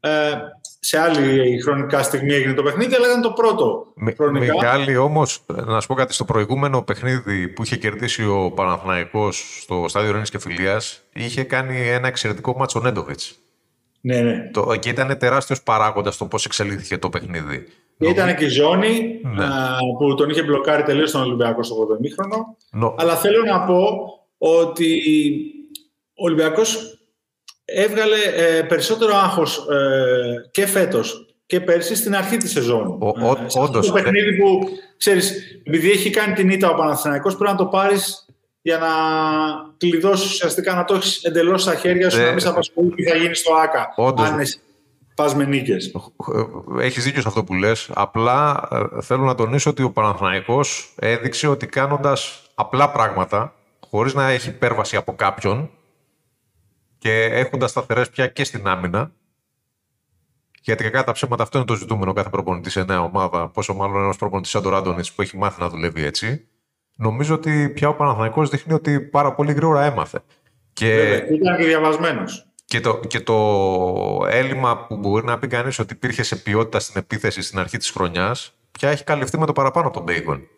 [0.00, 0.32] Ε,
[0.80, 4.52] σε άλλη χρονικά στιγμή έγινε το παιχνίδι, αλλά ήταν το πρώτο χρονικά.
[4.52, 9.84] Μιχάλη, όμως, να σου πω κάτι, στο προηγούμενο παιχνίδι που είχε κερδίσει ο Παναθηναϊκός στο
[9.88, 13.38] στάδιο Ρένη και Φιλίας, είχε κάνει ένα εξαιρετικό μάτσο Νέντοβιτς.
[14.00, 14.50] Ναι, ναι.
[14.52, 17.66] Το, και ήταν τεράστιος παράγοντας το πώς εξελίχθηκε το παιχνίδι.
[17.98, 19.44] Και ήταν και η Ζώνη ναι.
[19.98, 22.56] που τον είχε μπλοκάρει τελείως τον Ολυμπιακό στο 8 μήχρονο.
[22.96, 23.84] Αλλά θέλω να πω
[24.38, 25.02] ότι
[26.14, 26.98] ο Ολυμπιακός
[27.64, 32.86] έβγαλε ε, περισσότερο άγχος ε, και φέτος και πέρσι στην αρχή της σεζόν.
[32.86, 33.86] Ο, ο, ε, όντως.
[33.86, 34.58] Το παιχνίδι που,
[34.96, 35.32] ξέρεις,
[35.64, 38.26] επειδή έχει κάνει την ήττα ο Παναθηναϊκός, πρέπει να το πάρεις
[38.62, 38.88] για να
[39.76, 43.04] κλειδώσεις ουσιαστικά να το έχεις εντελώς στα χέρια σου, ε, να μην σε απασχολεί τι
[43.04, 43.92] θα γίνει στο ΑΚΑ.
[43.96, 44.28] Όντως.
[44.28, 44.42] Αν
[45.14, 45.94] πας με νίκες.
[46.78, 47.90] Έχεις δίκιο σε αυτό που λες.
[47.94, 48.68] Απλά
[49.02, 53.54] θέλω να τονίσω ότι ο Παναθηναϊκός έδειξε ότι κάνοντας απλά πράγματα,
[53.90, 55.70] χωρίς να έχει υπέρβαση από κάποιον,
[56.98, 59.12] και έχοντας σταθερές πια και στην άμυνα.
[60.62, 63.48] Γιατί κακά τα ψέματα αυτό είναι το ζητούμενο κάθε προπονητής σε νέα ομάδα.
[63.48, 66.48] Πόσο μάλλον ένας προπονητής σαν τον Ράντονιτς που έχει μάθει να δουλεύει έτσι.
[67.00, 70.22] Νομίζω ότι πια ο Παναθηναϊκός δείχνει ότι πάρα πολύ γρήγορα έμαθε.
[70.72, 71.12] Και...
[71.30, 72.46] ήταν και διαβασμένος.
[72.64, 73.36] Και το, και το
[74.28, 77.90] έλλειμμα που μπορεί να πει κανείς ότι υπήρχε σε ποιότητα στην επίθεση στην αρχή της
[77.90, 80.48] χρονιάς, πια έχει καλυφθεί με το παραπάνω από τον Μπέικον.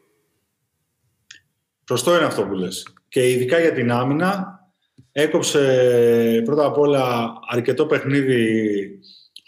[1.88, 2.86] Σωστό είναι αυτό που λες.
[3.08, 4.62] Και ειδικά για την άμυνα,
[5.12, 8.88] Έκοψε πρώτα απ' όλα αρκετό παιχνίδι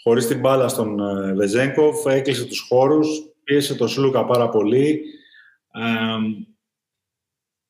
[0.03, 3.07] χωρίς την μπάλα στον ε, Βεζέγκοφ, έκλεισε τους χώρους,
[3.43, 5.01] πίεσε τον Σλούκα πάρα πολύ.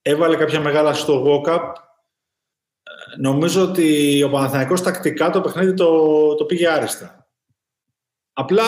[0.07, 1.71] Έβαλε κάποια μεγάλα στο walk-up.
[3.17, 7.27] Νομίζω ότι ο Παναθηναϊκός τακτικά το παιχνίδι το, το πήγε άριστα.
[8.33, 8.63] Απλά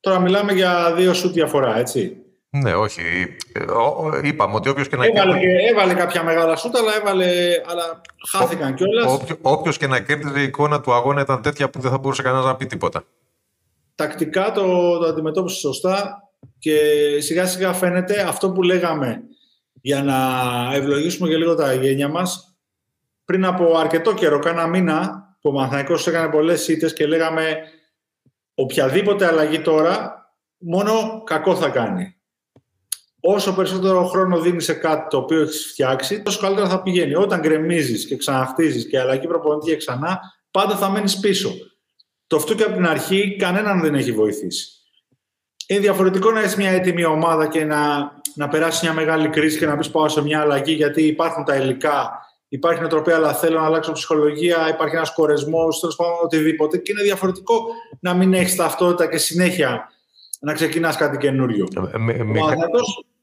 [0.00, 2.16] τώρα μιλάμε για δύο σουτ διαφορά, έτσι.
[2.50, 3.02] Ναι, όχι.
[4.22, 5.38] Είπαμε ότι όποιος και να έβαλε,
[5.70, 7.26] έβαλε κάποια μεγάλα σούτα, αλλά, έβαλε,
[7.66, 9.20] αλλά χάθηκαν κιόλας.
[9.42, 12.44] Όποιο και να κέρδιζε η εικόνα του αγώνα ήταν τέτοια που δεν θα μπορούσε κανένας
[12.44, 13.04] να πει τίποτα.
[13.94, 16.22] Τακτικά το, το αντιμετώπισε σωστά
[16.58, 16.78] και
[17.20, 19.22] σιγά σιγά φαίνεται αυτό που λέγαμε
[19.82, 20.18] για να
[20.74, 22.56] ευλογήσουμε και λίγο τα γένια μας.
[23.24, 27.58] Πριν από αρκετό καιρό, κάνα μήνα, που ο Μαθαϊκός έκανε πολλές ήττες και λέγαμε
[28.54, 30.16] οποιαδήποτε αλλαγή τώρα
[30.58, 32.16] μόνο κακό θα κάνει
[33.24, 37.14] όσο περισσότερο χρόνο δίνει σε κάτι το οποίο έχεις φτιάξει, τόσο καλύτερα θα πηγαίνει.
[37.14, 41.54] Όταν γκρεμίζεις και ξαναχτίζεις και αλλαγή προπονητή και ξανά, πάντα θα μένεις πίσω.
[42.26, 44.70] Το αυτό και από την αρχή κανέναν δεν έχει βοηθήσει.
[45.66, 49.66] Είναι διαφορετικό να έχεις μια έτοιμη ομάδα και να, να περάσει μια μεγάλη κρίση και
[49.66, 52.10] να πεις πάω σε μια αλλαγή γιατί υπάρχουν τα υλικά,
[52.48, 56.78] υπάρχει νοοτροπία, αλλά θέλω να αλλάξω ψυχολογία, υπάρχει ένας κορεσμός, τέλος πάντων οτιδήποτε.
[56.78, 57.64] Και είναι διαφορετικό
[58.00, 59.90] να μην έχεις ταυτότητα και συνέχεια
[60.40, 61.68] να ξεκινάς κάτι καινούριο.
[61.74, 62.80] Ε, ο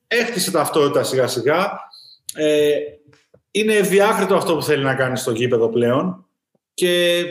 [0.07, 1.79] έχτισε ταυτότητα σιγά σιγά.
[2.35, 2.69] Ε,
[3.51, 6.25] είναι ευδιάκριτο αυτό που θέλει να κάνει στο γήπεδο πλέον
[6.73, 7.23] και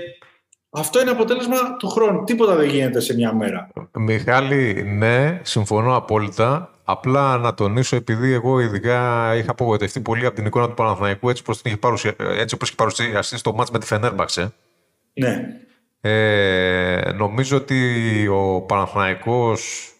[0.70, 2.24] αυτό είναι αποτέλεσμα του χρόνου.
[2.24, 3.68] Τίποτα δεν γίνεται σε μια μέρα.
[3.92, 10.46] Μιχάλη, ναι, συμφωνώ απόλυτα, Απλά να τονίσω, επειδή εγώ ειδικά είχα απογοητευτεί πολύ από την
[10.46, 12.14] εικόνα του Παναθηναϊκού έτσι όπως, είχε παρουσια...
[12.18, 14.54] έτσι όπως είχε παρουσιαστεί στο μάτς με τη Φενέρμπαξε.
[15.12, 15.46] Ναι.
[16.00, 19.92] Ε, νομίζω ότι ο Παναθηναϊκός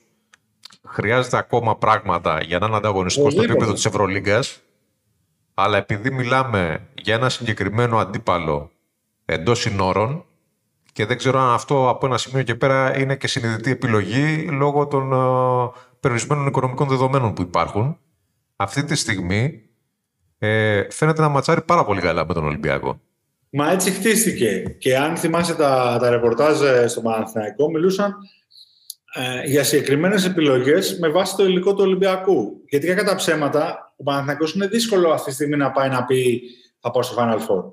[0.87, 4.61] χρειάζεται ακόμα πράγματα για να είναι ανταγωνιστικός στο επίπεδο της Ευρωλίγκας.
[5.55, 8.70] Αλλά επειδή μιλάμε για ένα συγκεκριμένο αντίπαλο
[9.24, 10.24] εντός συνόρων,
[10.92, 14.87] και δεν ξέρω αν αυτό από ένα σημείο και πέρα είναι και συνειδητή επιλογή λόγω
[14.87, 15.70] των uh,
[16.01, 17.99] περιορισμένων οικονομικών δεδομένων που υπάρχουν.
[18.57, 19.63] Αυτή τη στιγμή
[20.39, 23.01] ε, φαίνεται να ματσάρει πάρα πολύ καλά με τον Ολυμπιακό.
[23.51, 24.77] Μα έτσι χτίστηκε.
[24.79, 28.15] Και αν θυμάσαι τα, τα ρεπορτάζ ε, στο Παναθηναϊκό, μιλούσαν
[29.15, 32.63] ε, για συγκεκριμένες επιλογές με βάση το υλικό του Ολυμπιακού.
[32.69, 36.43] Γιατί για κατά ψέματα, ο Παναθηναϊκός είναι δύσκολο αυτή τη στιγμή να πάει να πει
[36.81, 37.73] θα πάω στο Final Four.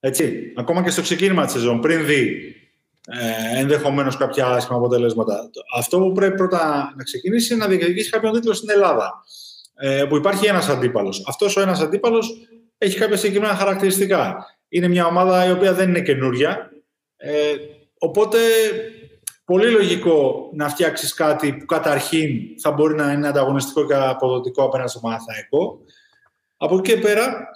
[0.00, 0.52] Έτσι.
[0.56, 2.54] Ακόμα και στο ξεκίνημα της σεζόν, πριν δει
[3.06, 5.50] ε, ενδεχομένως κάποια άσχημα αποτελέσματα.
[5.76, 9.24] Αυτό που πρέπει πρώτα να ξεκινήσει είναι να διεκδικήσει κάποιον τίτλο στην Ελλάδα.
[9.82, 11.24] Ε, που υπάρχει ένας αντίπαλος.
[11.26, 12.32] Αυτός ο ένας αντίπαλος
[12.78, 14.46] έχει κάποια συγκεκριμένα χαρακτηριστικά.
[14.68, 16.70] Είναι μια ομάδα η οποία δεν είναι καινούρια.
[17.16, 17.54] Ε,
[17.98, 18.38] οπότε,
[19.44, 24.90] πολύ λογικό να φτιάξεις κάτι που καταρχήν θα μπορεί να είναι ανταγωνιστικό και αποδοτικό απέναντι
[24.90, 25.78] στο Παναθαϊκό.
[26.56, 27.48] Από εκεί και πέρα,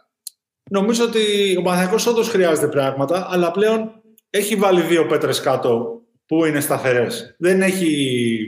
[0.71, 4.04] νομίζω ότι ο Παναθαϊκός όντως χρειάζεται πράγματα, αλλά πλέον
[4.37, 7.35] έχει βάλει δύο πέτρες κάτω που είναι σταθερές.
[7.39, 8.47] Δεν έχει,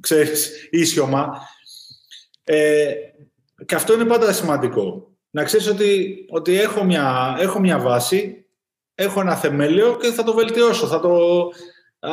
[0.00, 1.38] ξέρεις, ίσιωμα.
[2.44, 2.92] Ε,
[3.66, 5.10] και αυτό είναι πάντα σημαντικό.
[5.30, 8.44] Να ξέρεις ότι, ότι έχω, μια, έχω μια βάση,
[8.94, 10.86] έχω ένα θεμέλιο και θα το βελτιώσω.
[10.86, 11.48] Θα, το,
[11.98, 12.12] α,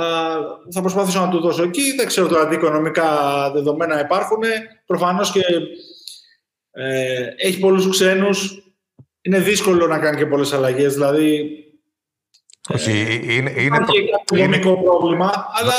[0.71, 1.95] θα προσπαθήσω να του δώσω εκεί.
[1.95, 3.11] Δεν ξέρω τώρα τι οικονομικά
[3.53, 4.41] δεδομένα υπάρχουν.
[4.85, 5.43] Προφανώς και
[6.71, 8.63] ε, έχει πολλούς ξένους.
[9.21, 10.93] Είναι δύσκολο να κάνει και πολλές αλλαγές.
[10.93, 11.49] Δηλαδή,
[12.73, 13.77] όχι, ε, είναι, είναι,
[14.35, 15.73] είναι πρόβλημα, αλλά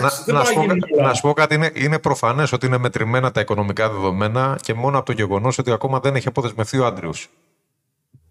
[0.00, 0.64] να, να, σου πω,
[1.02, 4.96] να σου πω κάτι, είναι, είναι προφανές ότι είναι μετρημένα τα οικονομικά δεδομένα και μόνο
[4.96, 7.12] από το γεγονός ότι ακόμα δεν έχει αποδεσμευθεί ο Άντριου.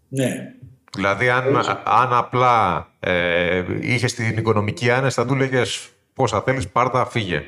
[0.08, 0.32] Ναι.
[0.92, 5.62] Δηλαδή, αν, αν απλά ε, είχε την οικονομική άνεση, θα του έλεγε
[6.14, 7.44] πόσα θέλεις, πάρτα, φύγε.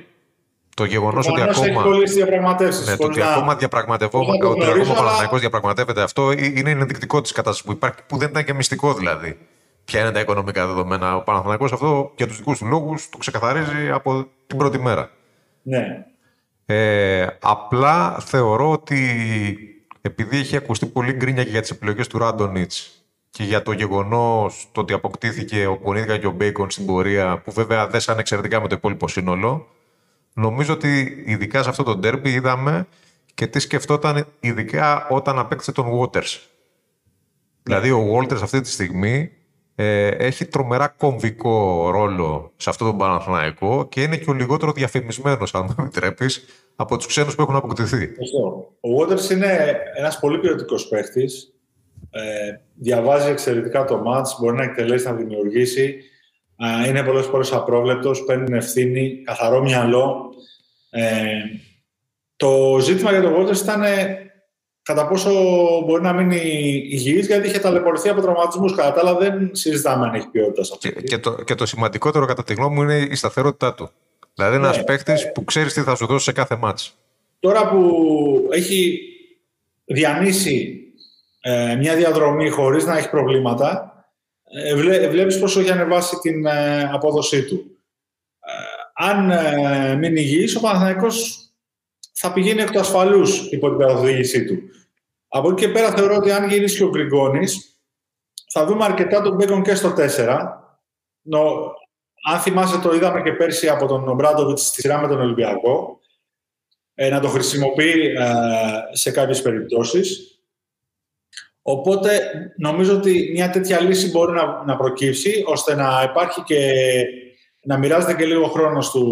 [0.76, 1.84] Το γεγονός ότι ακόμα.
[2.86, 7.72] Ναι, το ότι ακόμα διαπραγματευόμαστε, ότι ακόμα ο διαπραγματεύεται αυτό, είναι ενδεικτικό της κατάστασης που
[7.72, 9.38] υπάρχει, που δεν ήταν και μυστικό δηλαδή
[9.92, 11.16] ποια είναι τα οικονομικά δεδομένα.
[11.16, 15.10] Ο Παναθηναϊκός αυτό για τους δικούς του λόγους το ξεκαθαρίζει από την πρώτη μέρα.
[15.62, 16.06] Ναι.
[16.66, 18.98] Ε, απλά θεωρώ ότι
[20.00, 24.68] επειδή έχει ακουστεί πολύ γκρίνια και για τις επιλογές του Ράντονιτς και για το γεγονός
[24.72, 28.68] το ότι αποκτήθηκε ο Πονίδια και ο Μπέικον στην πορεία που βέβαια δέσαν εξαιρετικά με
[28.68, 29.68] το υπόλοιπο σύνολο
[30.32, 32.86] νομίζω ότι ειδικά σε αυτό το ντέρμπι είδαμε
[33.34, 36.38] και τι σκεφτόταν ειδικά όταν απέκτησε τον Waters.
[37.62, 39.30] Δηλαδή ο Walters αυτή τη στιγμή
[39.74, 45.54] ε, έχει τρομερά κομβικό ρόλο σε αυτό το Παναθηναϊκό και είναι και ο λιγότερο διαφημισμένος,
[45.54, 46.44] αν μου επιτρέπεις,
[46.76, 48.10] από τους ξένους που έχουν αποκτηθεί.
[48.80, 51.54] Ο Waters είναι ένας πολύ ποιοτικός παίχτης.
[52.10, 52.20] Ε,
[52.74, 55.96] διαβάζει εξαιρετικά το μάτς, μπορεί να εκτελέσει, να δημιουργήσει.
[56.84, 60.34] Ε, είναι πολλές φορές απρόβλεπτος, παίρνει ευθύνη, καθαρό μυαλό.
[60.90, 61.26] Ε,
[62.36, 63.82] το ζήτημα για τον Waters ήταν
[64.82, 65.30] κατά πόσο
[65.86, 66.40] μπορεί να μείνει
[66.90, 68.74] υγιής, γιατί είχε ταλαιπωρηθεί από τραυματισμούς.
[68.74, 70.92] Κατά τα άλλα δεν συζητάμε αν έχει ποιότητα σε αυτή.
[70.92, 73.90] Και, και, το, και το σημαντικότερο κατά τη γνώμη μου είναι η σταθερότητά του.
[74.34, 75.30] Δηλαδή ένας ναι, παίχτη ναι.
[75.34, 76.96] που ξέρεις τι θα σου δώσει σε κάθε μάτς.
[77.40, 79.00] Τώρα που έχει
[79.84, 80.82] διανύσει
[81.40, 83.92] ε, μια διαδρομή χωρίς να έχει προβλήματα,
[84.64, 87.76] ε, βλέ, βλέπεις πόσο έχει ανεβάσει την ε, απόδοσή του.
[88.40, 88.52] Ε,
[88.94, 91.46] αν ε, μείνει υγιής, ο Παναθηναϊκός
[92.12, 94.58] θα πηγαίνει εκ του ασφαλούς υπό την καθοδήγησή του.
[95.28, 97.80] Από εκεί και πέρα θεωρώ ότι αν γυρίσει και ο Γκριγκόνης,
[98.48, 100.38] θα δούμε αρκετά τον Μπέκον και στο 4.
[101.22, 101.72] Νο,
[102.24, 106.00] αν θυμάσαι, το είδαμε και πέρσι από τον Μπράντοβιτ στη σειρά με τον Ολυμπιακό.
[106.94, 108.26] Ε, να το χρησιμοποιεί ε,
[108.90, 110.40] σε κάποιες περιπτώσεις.
[111.62, 112.20] Οπότε
[112.56, 116.82] νομίζω ότι μια τέτοια λύση μπορεί να, να προκύψει ώστε να υπάρχει και
[117.62, 119.06] να μοιράζεται και λίγο χρόνος του,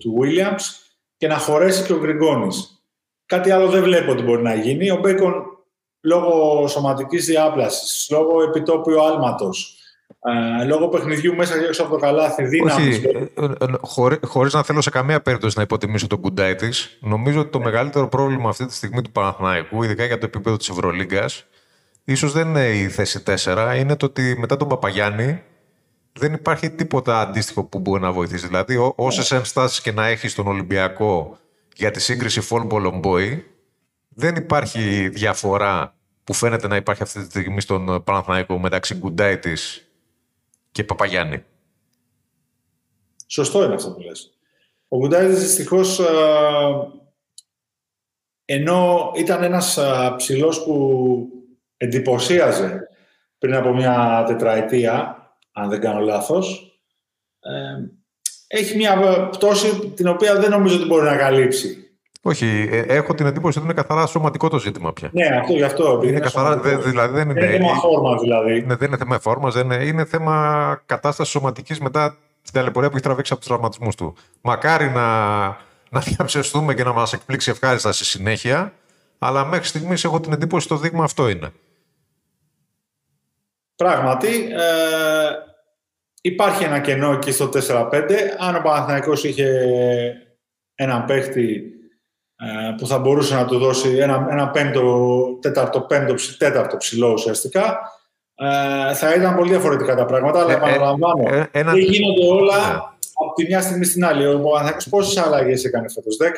[0.00, 0.85] του Williams
[1.16, 2.80] και να χωρέσει και ο Γκριγκόνης.
[3.26, 4.90] Κάτι άλλο δεν βλέπω ότι μπορεί να γίνει.
[4.90, 5.34] Ο Μπέικον
[6.00, 9.76] λόγω σωματικής διάπλασης, λόγω επιτόπιου άλματος,
[10.60, 12.96] ε, λόγω παιχνιδιού μέσα και έξω από το καλάθι, δύναμης.
[12.96, 16.98] Όχι, ε, ε, χωρί, χωρίς να θέλω σε καμία περίπτωση να υποτιμήσω τον κουντάι της,
[17.00, 20.68] νομίζω ότι το μεγαλύτερο πρόβλημα αυτή τη στιγμή του Παναθηναϊκού, ειδικά για το επίπεδο της
[20.68, 21.46] Ευρωλίγκας,
[22.04, 25.42] ίσως δεν είναι η θέση 4, είναι το ότι μετά τον Παπαγιάννη
[26.18, 28.46] δεν υπάρχει τίποτα αντίστοιχο που μπορεί να βοηθήσει.
[28.46, 29.38] Δηλαδή, όσες ναι.
[29.38, 31.38] ενστάσεις και να έχεις στον Ολυμπιακό
[31.74, 33.42] για τη σύγκριση Fall
[34.08, 35.94] δεν υπάρχει διαφορά
[36.24, 39.56] που φαίνεται να υπάρχει αυτή τη στιγμή στον Παναθηναϊκό μεταξύ Γκουντάιτη
[40.72, 41.44] και Παπαγιάννη.
[43.26, 44.30] Σωστό είναι αυτό που λες.
[44.88, 46.00] Ο Γκουντάιτης δυστυχώς
[48.44, 49.78] ενώ ήταν ένας
[50.16, 51.28] ψηλός που
[51.76, 52.88] εντυπωσίαζε
[53.38, 55.25] πριν από μια τετραετία,
[55.58, 56.78] αν δεν κάνω λάθος,
[57.40, 57.50] ε,
[58.46, 61.76] έχει μια πτώση την οποία δεν νομίζω ότι μπορεί να καλύψει.
[62.22, 65.10] Όχι, ε, έχω την εντύπωση ότι είναι καθαρά σωματικό το ζήτημα πια.
[65.12, 66.00] Ναι, αυτό γι' αυτό.
[66.02, 68.64] Είναι, είναι καθαρά, δε, δηλαδή δεν είναι, δεν είναι θέμα φόρμας, δηλαδή.
[68.66, 73.04] Ναι, δεν είναι θέμα φόρμας, είναι, είναι θέμα κατάστασης σωματικής μετά την ταλαιπωρία που έχει
[73.04, 74.14] τραβήξει από τους τραυματισμούς του.
[74.40, 75.46] Μακάρι να,
[75.90, 78.72] να διαψευστούμε και να μας εκπλήξει ευχάριστα στη συνέχεια,
[79.18, 81.52] αλλά μέχρι στιγμής έχω την εντύπωση ότι το δείγμα αυτό είναι.
[83.76, 85.30] Πράγματι, ε,
[86.20, 87.90] υπάρχει ένα κενό εκεί στο 4-5.
[88.38, 89.48] Αν ο Παναθηναϊκός είχε
[90.74, 91.76] έναν παίχτη
[92.36, 97.78] ε, που θα μπορούσε να του δώσει ένα, ένα πέμπτο, τέταρτο, πέμπτο, τέταρτο ψηλό ουσιαστικά,
[98.34, 100.40] ε, θα ήταν πολύ διαφορετικά τα πράγματα.
[100.40, 102.74] Αλλά ε, επαναλαμβάνω, ε, ε, δεν γίνονται όλα ναι.
[103.14, 104.26] από τη μια στιγμή στην άλλη.
[104.26, 106.28] Ο Παναθηναϊκός πόσες αλλαγές έκανε φέτος, 10, 9,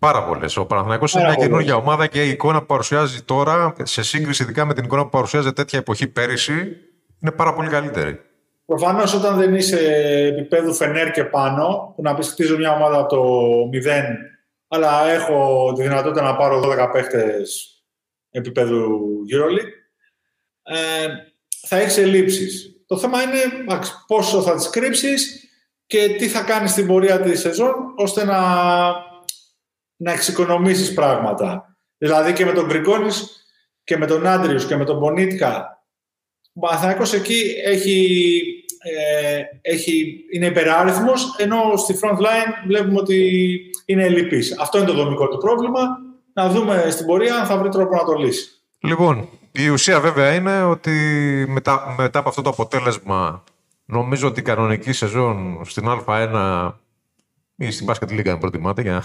[0.00, 0.56] Πάρα πολλές.
[0.56, 4.64] Ο Παναθηναϊκός είναι μια καινούργια ομάδα και η εικόνα που παρουσιάζει τώρα, σε σύγκριση ειδικά
[4.64, 6.76] με την εικόνα που παρουσιάζει τέτοια εποχή πέρυσι,
[7.22, 8.20] είναι πάρα πολύ καλύτερη.
[8.66, 9.78] Προφανώς όταν δεν είσαι
[10.26, 13.22] επίπεδου Φενέρ και πάνω, που να πεις χτίζω μια ομάδα από το
[13.72, 13.88] 0,
[14.68, 17.74] αλλά έχω τη δυνατότητα να πάρω 12 παίχτες
[18.30, 18.98] επίπεδου
[19.32, 19.72] EuroLeague,
[20.62, 21.06] ε,
[21.66, 22.82] θα έχεις ελλείψεις.
[22.86, 23.38] Το θέμα είναι
[24.06, 25.50] πόσο θα τις κρύψεις
[25.86, 28.38] και τι θα κάνεις στην πορεία της σεζόν ώστε να
[30.00, 31.76] να εξοικονομήσεις πράγματα.
[31.98, 33.44] Δηλαδή και με τον Γκριγκόνης
[33.84, 35.84] και με τον Άντριους και με τον Πονίτκα.
[36.52, 38.42] Ο Παναθηναϊκός εκεί έχει,
[38.78, 44.58] ε, έχει, είναι υπεράριθμος, ενώ στη front line βλέπουμε ότι είναι ελλειπής.
[44.58, 45.80] Αυτό είναι το δομικό του πρόβλημα.
[46.32, 48.50] Να δούμε στην πορεία αν θα βρει τρόπο να το λύσει.
[48.78, 50.90] Λοιπόν, η ουσία βέβαια είναι ότι
[51.48, 53.44] μετά, μετά από αυτό το αποτέλεσμα
[53.84, 56.72] νομίζω ότι η κανονική σεζόν στην Α1
[57.56, 59.04] ή στην Basket League αν προτιμάτε για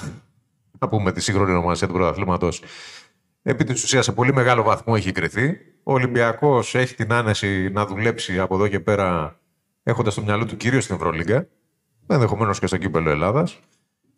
[0.80, 2.61] να πούμε τη σύγχρονη ονομασία του πρωταθλήματος,
[3.43, 5.57] επί της ουσίας σε πολύ μεγάλο βαθμό έχει κρυθεί.
[5.84, 9.39] Ο Ολυμπιακός έχει την άνεση να δουλέψει από εδώ και πέρα,
[9.84, 11.47] έχοντας στο μυαλό του κυρίως στην Ευρωλίγκα,
[12.07, 13.59] ενδεχομένως και στο κύπελο Ελλάδας.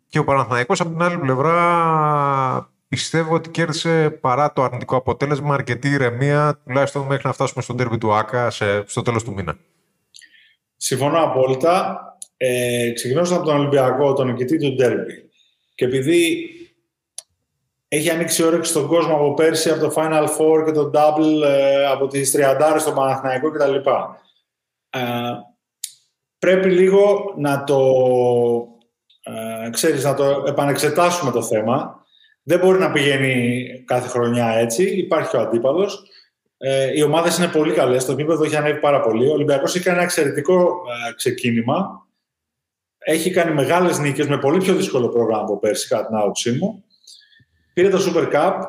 [0.08, 5.88] Και ο Παναθηναϊκός από την άλλη πλευρά πιστεύω ότι κέρδισε παρά το αρνητικό αποτέλεσμα αρκετή
[5.88, 9.56] ηρεμία, τουλάχιστον μέχρι να φτάσουμε στον τέρμι του ΑΚΑ σε, στο τέλος του μήνα.
[10.76, 12.02] Συμφωνώ απόλυτα.
[12.36, 15.27] Ε, ξεκινώντας από τον Ολυμπιακό, τον νικητή του Ντέρμπι,
[15.78, 16.50] και επειδή
[17.88, 21.86] έχει ανοίξει όρεξη στον κόσμο από πέρσι, από το Final Four και το Double, ε,
[21.86, 23.74] από τις 30 στο Παναθηναϊκό κτλ.
[24.90, 25.00] Ε,
[26.38, 27.80] πρέπει λίγο να το,
[29.22, 32.04] ε, ξέρεις, να το επανεξετάσουμε το θέμα.
[32.42, 34.96] Δεν μπορεί να πηγαίνει κάθε χρονιά έτσι.
[34.96, 36.02] Υπάρχει ο αντίπαλος.
[36.58, 38.04] Ε, οι ομάδες είναι πολύ καλές.
[38.04, 39.28] Το επίπεδο έχει ανέβει πάρα πολύ.
[39.28, 42.07] Ο Ολυμπιακός έχει κάνει ένα εξαιρετικό ε, ξεκίνημα
[42.98, 46.84] έχει κάνει μεγάλες νίκες με πολύ πιο δύσκολο πρόγραμμα από πέρσι, κατά την άποψή μου.
[47.72, 48.60] Πήρε το Super Cup,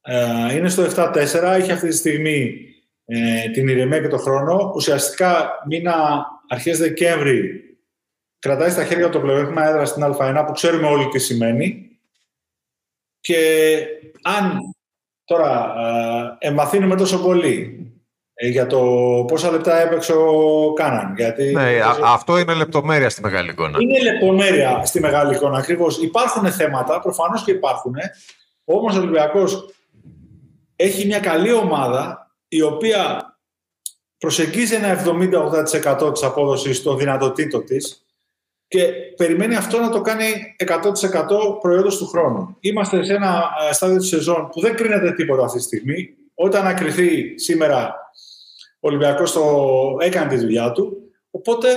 [0.00, 2.64] ε, είναι στο 7-4, έχει αυτή τη στιγμή
[3.04, 4.72] ε, την ηρεμία και το χρόνο.
[4.74, 7.64] Ουσιαστικά μήνα αρχές Δεκέμβρη
[8.38, 11.90] κρατάει στα χέρια το πλεονέκτημα έδρα στην Α1 που ξέρουμε όλοι τι σημαίνει.
[13.20, 13.36] Και
[14.22, 14.74] αν
[15.24, 15.74] τώρα
[16.40, 17.79] ε, εμβαθύνουμε τόσο πολύ ε,
[18.48, 18.80] για το
[19.28, 21.14] πόσα λεπτά έπαιξε ο Κάναν.
[21.16, 23.78] Γιατί ναι, αυτό είναι λεπτομέρεια στη μεγάλη εικόνα.
[23.80, 25.58] Είναι λεπτομέρεια στη μεγάλη εικόνα.
[25.58, 25.98] Ακριβώς.
[26.02, 27.94] Υπάρχουν θέματα, προφανώς και υπάρχουν.
[28.64, 29.74] Όμως ο Ολυμπιακός
[30.76, 33.34] έχει μια καλή ομάδα η οποία
[34.18, 35.04] προσεγγίζει ένα
[36.06, 38.04] 70-80% της απόδοσης των δυνατοτήτων της
[38.68, 38.84] και
[39.16, 40.24] περιμένει αυτό να το κάνει
[40.66, 42.56] 100% προϊόντος του χρόνου.
[42.60, 46.14] Είμαστε σε ένα ε, στάδιο της σεζόν που δεν κρίνεται τίποτα αυτή τη στιγμή.
[46.34, 47.99] Όταν ακριθεί σήμερα ο
[48.80, 50.96] Ολυμπιακός το έκανε τη δουλειά του.
[51.30, 51.68] Οπότε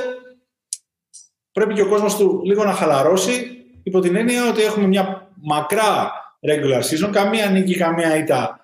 [1.51, 6.12] πρέπει και ο κόσμος του λίγο να χαλαρώσει υπό την έννοια ότι έχουμε μια μακρά
[6.47, 8.64] regular season, καμία νίκη, καμία ήττα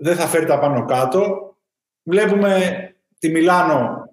[0.00, 1.54] δεν θα φέρει τα πάνω κάτω.
[2.02, 4.08] Βλέπουμε τη Μιλάνο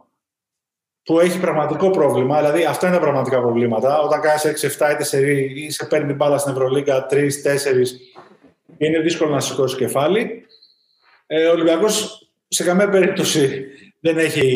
[1.04, 4.00] που έχει πραγματικό πρόβλημα, δηλαδή αυτά είναι τα πραγματικά προβλήματα.
[4.00, 7.16] Όταν κάνεις 6-7 είτε σε ή σε παίρνει μπάλα στην Ευρωλίγκα 3-4,
[8.78, 10.46] είναι δύσκολο να σηκώσει κεφάλι.
[11.28, 13.66] Ε, ο Ολυμπιακός σε καμία περίπτωση
[14.00, 14.50] δεν έχει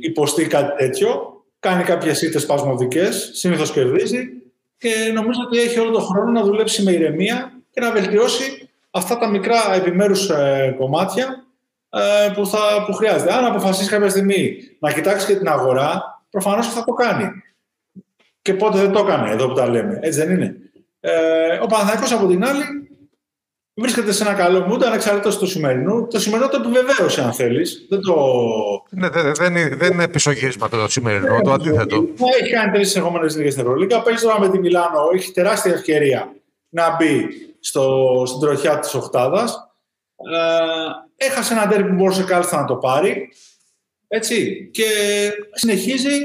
[0.00, 1.34] υποστεί κάτι τέτοιο.
[1.60, 4.28] Κάνει κάποιες ήττες σπασμωδικέ, συνήθως κερδίζει
[4.78, 9.18] και νομίζω ότι έχει όλο τον χρόνο να δουλέψει με ηρεμία και να βελτιώσει αυτά
[9.18, 11.44] τα μικρά επιμέρους ε, κομμάτια
[11.90, 13.32] ε, που, θα, που χρειάζεται.
[13.32, 17.30] Αν αποφασίσει κάποια στιγμή να κοιτάξει και την αγορά, προφανώς θα το κάνει.
[18.42, 19.98] Και πότε δεν το έκανε, εδώ που τα λέμε.
[20.02, 20.56] Έτσι δεν είναι.
[21.00, 22.85] Ε, ο Παναθηναϊκός από την άλλη
[23.76, 26.06] βρίσκεται σε ένα καλό mood ανεξαρτήτω του σημερινού.
[26.06, 27.86] Το σημερινό το επιβεβαίωσε, αν θέλεις.
[27.88, 28.14] Δεν το.
[28.90, 32.06] Ναι, δεν, δεν, δεν είναι πισωγύρισμα το σημερινό, το αντίθετο.
[32.40, 34.02] Έχει κάνει τρεις συνεχόμενες λίγες στην Ευρωλίγα.
[34.02, 36.32] Παίζει τώρα με τη Μιλάνο, έχει τεράστια ευκαιρία
[36.68, 37.26] να μπει
[37.60, 39.70] στο, στην τροχιά της οκτάδας.
[41.16, 43.28] Ε, έχασε ένα τέρμι που μπορούσε κάλλιστα να το πάρει.
[44.08, 44.68] Έτσι.
[44.72, 44.84] Και
[45.52, 46.18] συνεχίζει.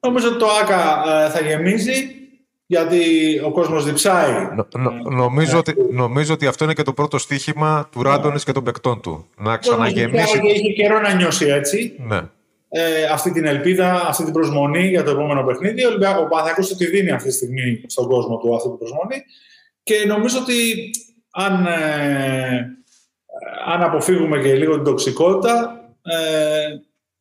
[0.00, 2.23] Νομίζω ότι το ΆΚΑ ε, θα γεμίζει
[2.66, 3.00] γιατί
[3.44, 4.32] ο κόσμος διψάει.
[4.56, 8.52] Νο, νο, νομίζω, ότι, νομίζω ότι αυτό είναι και το πρώτο στοίχημα του Ράντονης και
[8.52, 9.26] των παικτών του.
[9.36, 10.40] Να ξαναγεμίσει.
[10.40, 11.94] Και είχε καιρό να νιώσει έτσι.
[11.98, 12.20] Ναι.
[12.68, 15.84] Ε, αυτή την ελπίδα, αυτή την προσμονή για το επόμενο παιχνίδι.
[15.84, 19.24] Ο Παναθηναϊκός τη δίνει αυτή τη στιγμή στον κόσμο του αυτή την προσμονή.
[19.82, 20.90] Και νομίζω ότι
[21.30, 22.68] αν, ε,
[23.66, 26.68] αν αποφύγουμε και λίγο την τοξικότητα, ε,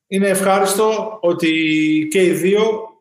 [0.07, 1.51] είναι ευχάριστο ότι
[2.11, 2.92] και οι δύο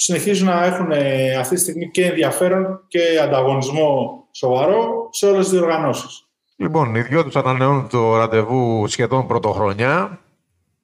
[0.00, 5.58] συνεχίζουν να έχουν ε, αυτή τη στιγμή και ενδιαφέρον και ανταγωνισμό σοβαρό σε όλες τις
[5.58, 6.24] διοργανώσεις.
[6.56, 10.20] Λοιπόν, οι δυο τους ανανεώνουν το ραντεβού σχεδόν πρωτοχρονιά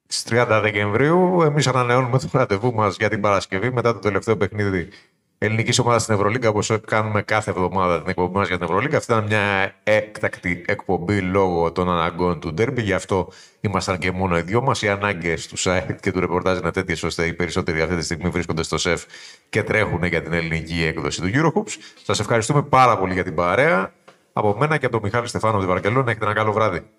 [0.07, 1.41] στις 30 Δεκεμβρίου.
[1.41, 4.89] Εμείς ανανεώνουμε το ραντεβού μας για την Παρασκευή μετά το τελευταίο παιχνίδι
[5.37, 8.97] ελληνικής ομάδας στην Ευρωλίγκα, όπως κάνουμε κάθε εβδομάδα την εκπομπή μας για την Ευρωλίγκα.
[8.97, 12.81] Αυτή ήταν μια έκτακτη εκπομπή λόγω των αναγκών του Ντέρμπι.
[12.81, 13.27] Γι' αυτό
[13.61, 14.81] ήμασταν και μόνο οι δυο μας.
[14.81, 18.29] Οι ανάγκες του site και του ρεπορτάζ είναι τέτοιες ώστε οι περισσότεροι αυτή τη στιγμή
[18.29, 19.03] βρίσκονται στο σεφ
[19.49, 21.71] και τρέχουν για την ελληνική έκδοση του Eurohoops.
[22.03, 23.93] Σας ευχαριστούμε πάρα πολύ για την παρέα.
[24.33, 26.09] Από μένα και από τον Μιχάλη Στεφάνο τη Βαρκελόνη.
[26.09, 26.89] Έχετε ένα καλό βράδυ.